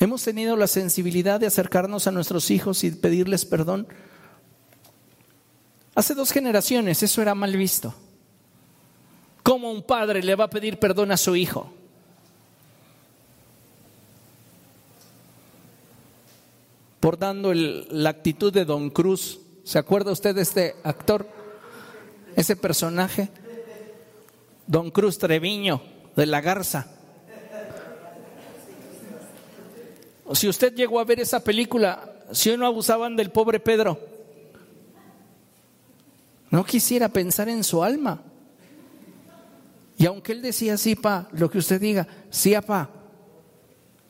[0.00, 3.86] Hemos tenido la sensibilidad de acercarnos a nuestros hijos y pedirles perdón.
[5.94, 7.94] Hace dos generaciones eso era mal visto.
[9.42, 11.70] ¿Cómo un padre le va a pedir perdón a su hijo?
[16.98, 19.40] Por dando la actitud de Don Cruz.
[19.64, 21.28] ¿Se acuerda usted de este actor?
[22.36, 23.28] Ese personaje.
[24.66, 25.82] Don Cruz Treviño
[26.16, 26.99] de la Garza.
[30.34, 33.98] Si usted llegó a ver esa película, si o no abusaban del pobre Pedro,
[36.50, 38.22] no quisiera pensar en su alma.
[39.96, 42.88] Y aunque él decía, sí, pa, lo que usted diga, sí, pa,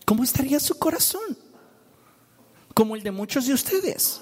[0.05, 1.37] ¿cómo estaría su corazón?
[2.75, 4.21] Como el de muchos de ustedes,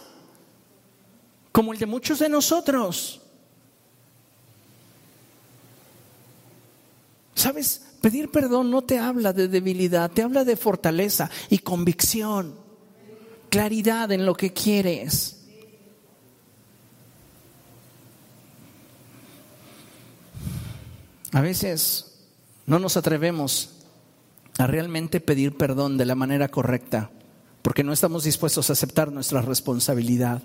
[1.53, 3.21] como el de muchos de nosotros.
[7.39, 7.83] ¿Sabes?
[8.01, 12.57] Pedir perdón no te habla de debilidad, te habla de fortaleza y convicción,
[13.49, 15.39] claridad en lo que quieres.
[21.31, 22.27] A veces
[22.67, 23.85] no nos atrevemos
[24.59, 27.13] a realmente pedir perdón de la manera correcta,
[27.63, 30.43] porque no estamos dispuestos a aceptar nuestra responsabilidad.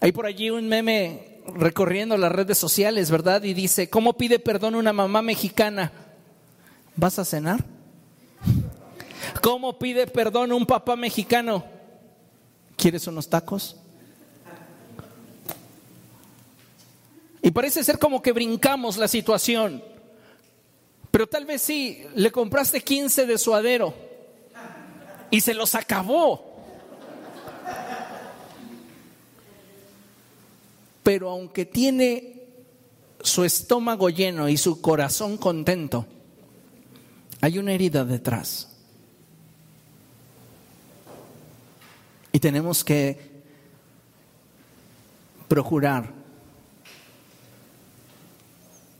[0.00, 3.42] Hay por allí un meme recorriendo las redes sociales, ¿verdad?
[3.42, 5.92] Y dice, ¿cómo pide perdón una mamá mexicana?
[6.96, 7.64] ¿Vas a cenar?
[9.42, 11.64] ¿Cómo pide perdón un papá mexicano?
[12.76, 13.76] ¿Quieres unos tacos?
[17.42, 19.82] Y parece ser como que brincamos la situación.
[21.10, 23.94] Pero tal vez sí, le compraste 15 de suadero
[25.30, 26.49] y se los acabó.
[31.02, 32.42] Pero aunque tiene
[33.22, 36.06] su estómago lleno y su corazón contento,
[37.40, 38.68] hay una herida detrás.
[42.32, 43.30] Y tenemos que
[45.48, 46.12] procurar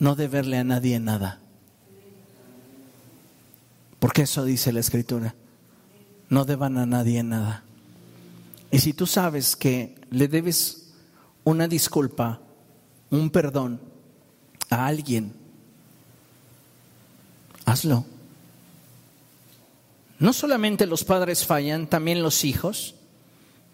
[0.01, 1.39] no deberle a nadie nada.
[4.01, 5.35] Porque eso dice la escritura.
[6.31, 7.62] No deban a nadie nada.
[8.70, 10.80] Y si tú sabes que le debes
[11.44, 12.40] una disculpa,
[13.10, 13.80] un perdón
[14.68, 15.32] a alguien,
[17.64, 18.04] hazlo.
[20.18, 22.94] No solamente los padres fallan, también los hijos,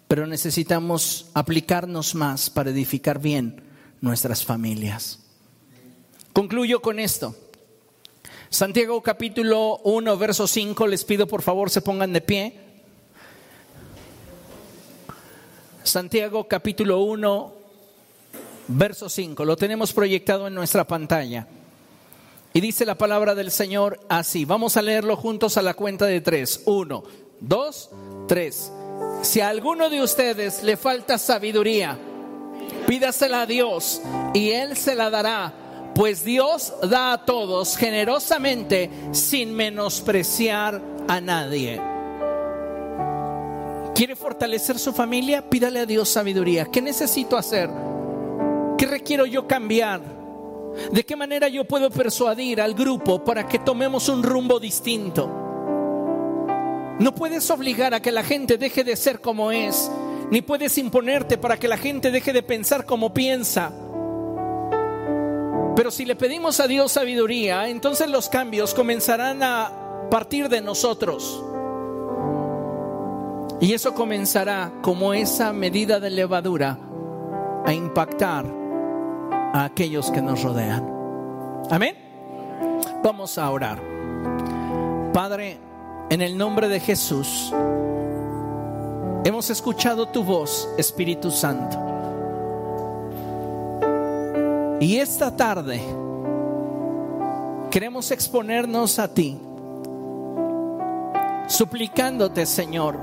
[0.07, 3.61] pero necesitamos aplicarnos más para edificar bien
[3.99, 5.19] nuestras familias.
[6.31, 7.35] Concluyo con esto.
[8.49, 12.59] Santiago capítulo 1, verso 5, les pido por favor se pongan de pie.
[15.83, 17.56] Santiago capítulo 1,
[18.67, 21.47] verso 5, lo tenemos proyectado en nuestra pantalla.
[22.53, 24.45] Y dice la palabra del Señor así.
[24.45, 26.63] Vamos a leerlo juntos a la cuenta de tres.
[26.65, 27.03] Uno,
[27.39, 27.91] dos,
[28.27, 28.71] tres.
[29.21, 31.99] Si a alguno de ustedes le falta sabiduría,
[32.87, 34.01] pídasela a Dios
[34.33, 35.53] y Él se la dará,
[35.93, 41.81] pues Dios da a todos generosamente sin menospreciar a nadie.
[43.93, 45.47] ¿Quiere fortalecer su familia?
[45.49, 46.65] Pídale a Dios sabiduría.
[46.65, 47.69] ¿Qué necesito hacer?
[48.77, 50.01] ¿Qué requiero yo cambiar?
[50.91, 55.27] ¿De qué manera yo puedo persuadir al grupo para que tomemos un rumbo distinto?
[56.99, 59.91] No puedes obligar a que la gente deje de ser como es,
[60.29, 63.71] ni puedes imponerte para que la gente deje de pensar como piensa.
[65.75, 71.43] Pero si le pedimos a Dios sabiduría, entonces los cambios comenzarán a partir de nosotros.
[73.59, 76.79] Y eso comenzará como esa medida de levadura
[77.65, 78.66] a impactar
[79.57, 80.83] a aquellos que nos rodean.
[81.71, 81.95] Amén.
[83.03, 83.81] Vamos a orar.
[85.13, 85.57] Padre,
[86.09, 87.51] en el nombre de Jesús,
[89.25, 91.77] hemos escuchado tu voz, Espíritu Santo.
[94.79, 95.81] Y esta tarde
[97.71, 99.39] queremos exponernos a ti,
[101.47, 102.99] suplicándote, Señor,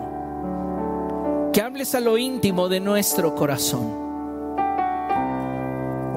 [1.53, 4.04] que hables a lo íntimo de nuestro corazón.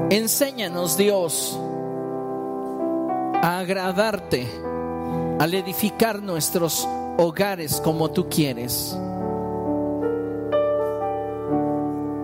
[0.10, 1.60] Enséñanos, Dios,
[3.42, 4.48] a agradarte
[5.38, 8.98] al edificar nuestros hogares como tú quieres.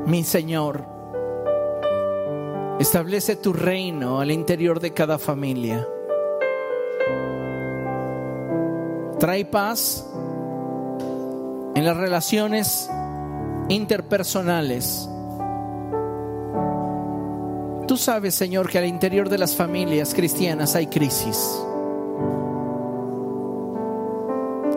[0.06, 0.86] Mi Señor,
[2.80, 5.86] establece tu reino al interior de cada familia.
[9.20, 10.10] Trae paz
[11.76, 12.90] en las relaciones
[13.68, 15.10] interpersonales.
[17.88, 21.62] Tú sabes, Señor, que al interior de las familias cristianas hay crisis.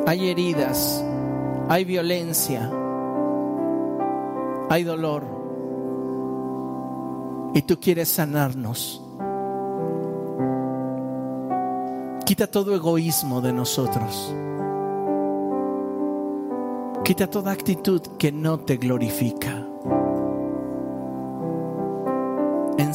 [0.06, 1.04] Hay heridas,
[1.68, 2.70] hay violencia,
[4.68, 5.24] hay dolor.
[7.54, 9.02] Y tú quieres sanarnos.
[12.24, 14.34] Quita todo egoísmo de nosotros.
[17.04, 19.65] Quita toda actitud que no te glorifica.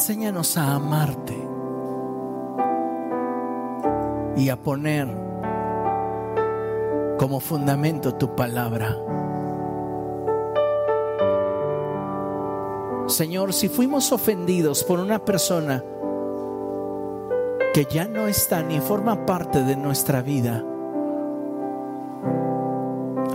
[0.01, 1.37] Enséñanos a amarte
[4.35, 5.07] y a poner
[7.19, 8.97] como fundamento tu palabra.
[13.05, 15.83] Señor, si fuimos ofendidos por una persona
[17.71, 20.65] que ya no está ni forma parte de nuestra vida,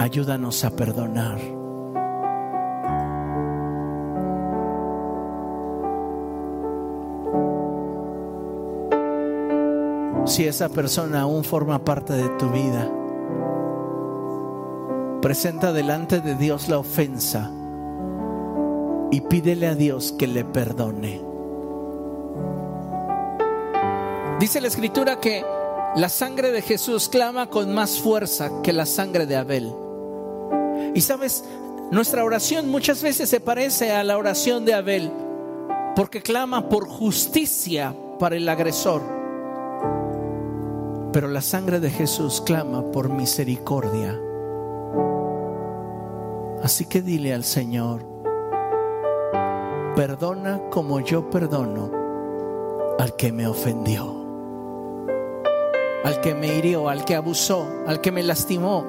[0.01, 1.38] ayúdanos a perdonar.
[10.27, 12.90] Si esa persona aún forma parte de tu vida,
[15.23, 17.51] presenta delante de Dios la ofensa
[19.12, 21.23] y pídele a Dios que le perdone.
[24.40, 25.44] Dice la escritura que
[25.94, 29.73] la sangre de Jesús clama con más fuerza que la sangre de Abel.
[30.93, 31.44] Y sabes,
[31.93, 35.12] nuestra oración muchas veces se parece a la oración de Abel,
[35.94, 39.15] porque clama por justicia para el agresor.
[41.16, 44.20] Pero la sangre de Jesús clama por misericordia.
[46.62, 48.05] Así que dile al Señor,
[49.94, 51.90] perdona como yo perdono
[52.98, 54.05] al que me ofendió,
[56.05, 58.84] al que me hirió, al que abusó, al que me lastimó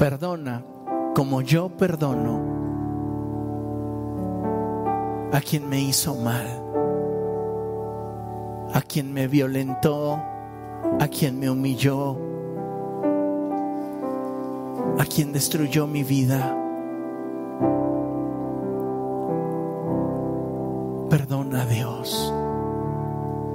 [0.00, 0.64] Perdona
[1.14, 2.40] como yo perdono
[5.30, 6.63] a quien me hizo mal,
[8.74, 10.20] a quien me violentó,
[11.00, 12.18] a quien me humilló,
[14.98, 16.54] a quien destruyó mi vida.
[21.08, 22.34] Perdona a Dios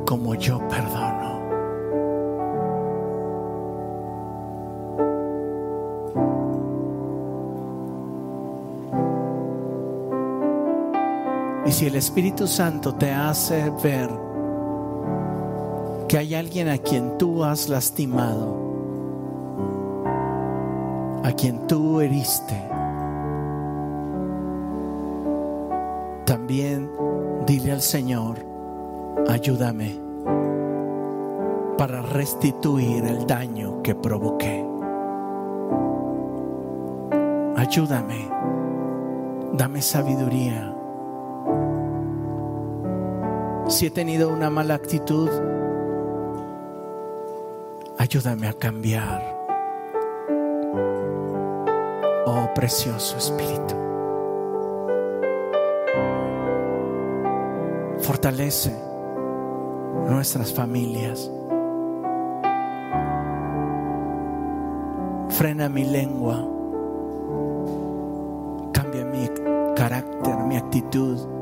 [0.05, 1.29] como yo perdono.
[11.71, 14.09] si el Espíritu Santo te hace ver
[16.10, 18.57] que hay alguien a quien tú has lastimado,
[21.23, 22.60] a quien tú heriste,
[26.26, 26.90] también
[27.45, 28.38] dile al Señor,
[29.30, 29.99] ayúdame
[31.77, 34.65] para restituir el daño que provoqué.
[37.56, 38.27] Ayúdame,
[39.53, 40.73] dame sabiduría
[43.69, 45.30] Si he tenido una mala actitud,
[48.10, 49.22] ayúdame a cambiar.
[52.26, 53.76] Oh precioso Espíritu.
[57.99, 58.73] Fortalece
[60.07, 61.30] nuestras familias.
[65.30, 66.38] Frena mi lengua.
[68.73, 69.30] Cambia mi
[69.76, 71.39] carácter, mi actitud.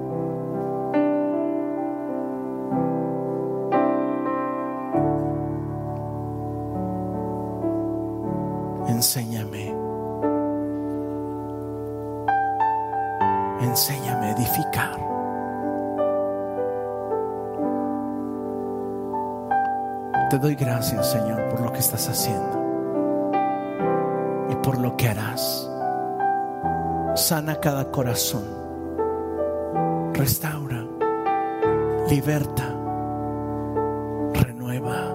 [20.91, 23.31] Gracias, Señor, por lo que estás haciendo
[24.49, 25.69] y por lo que harás.
[27.15, 28.45] Sana cada corazón.
[30.13, 30.85] Restaura.
[32.09, 32.73] Liberta.
[34.33, 35.13] Renueva.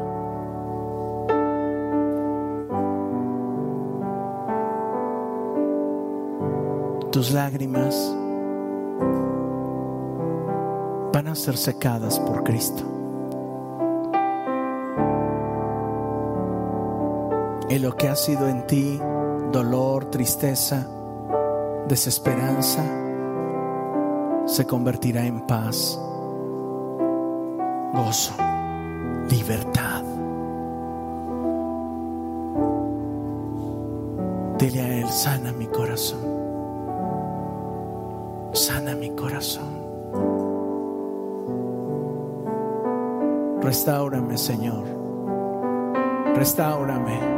[7.12, 8.14] Tus lágrimas
[11.14, 12.91] van a ser secadas por Cristo.
[17.72, 19.00] Y lo que ha sido en ti
[19.50, 20.86] dolor, tristeza,
[21.88, 22.84] desesperanza,
[24.44, 25.98] se convertirá en paz,
[27.94, 28.34] gozo,
[29.30, 30.02] libertad.
[34.58, 36.20] Dile a Él, sana mi corazón,
[38.52, 39.80] sana mi corazón.
[43.62, 44.84] Restáurame, Señor,
[46.34, 47.31] restáurame.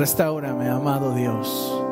[0.00, 1.89] Restáurame, amado Dios.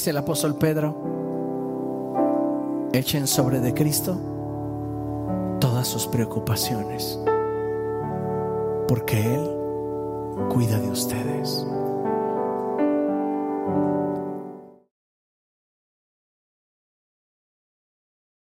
[0.00, 0.94] Dice el apóstol Pedro,
[2.94, 4.16] echen sobre de Cristo
[5.60, 7.20] todas sus preocupaciones,
[8.88, 9.50] porque Él
[10.48, 11.66] cuida de ustedes.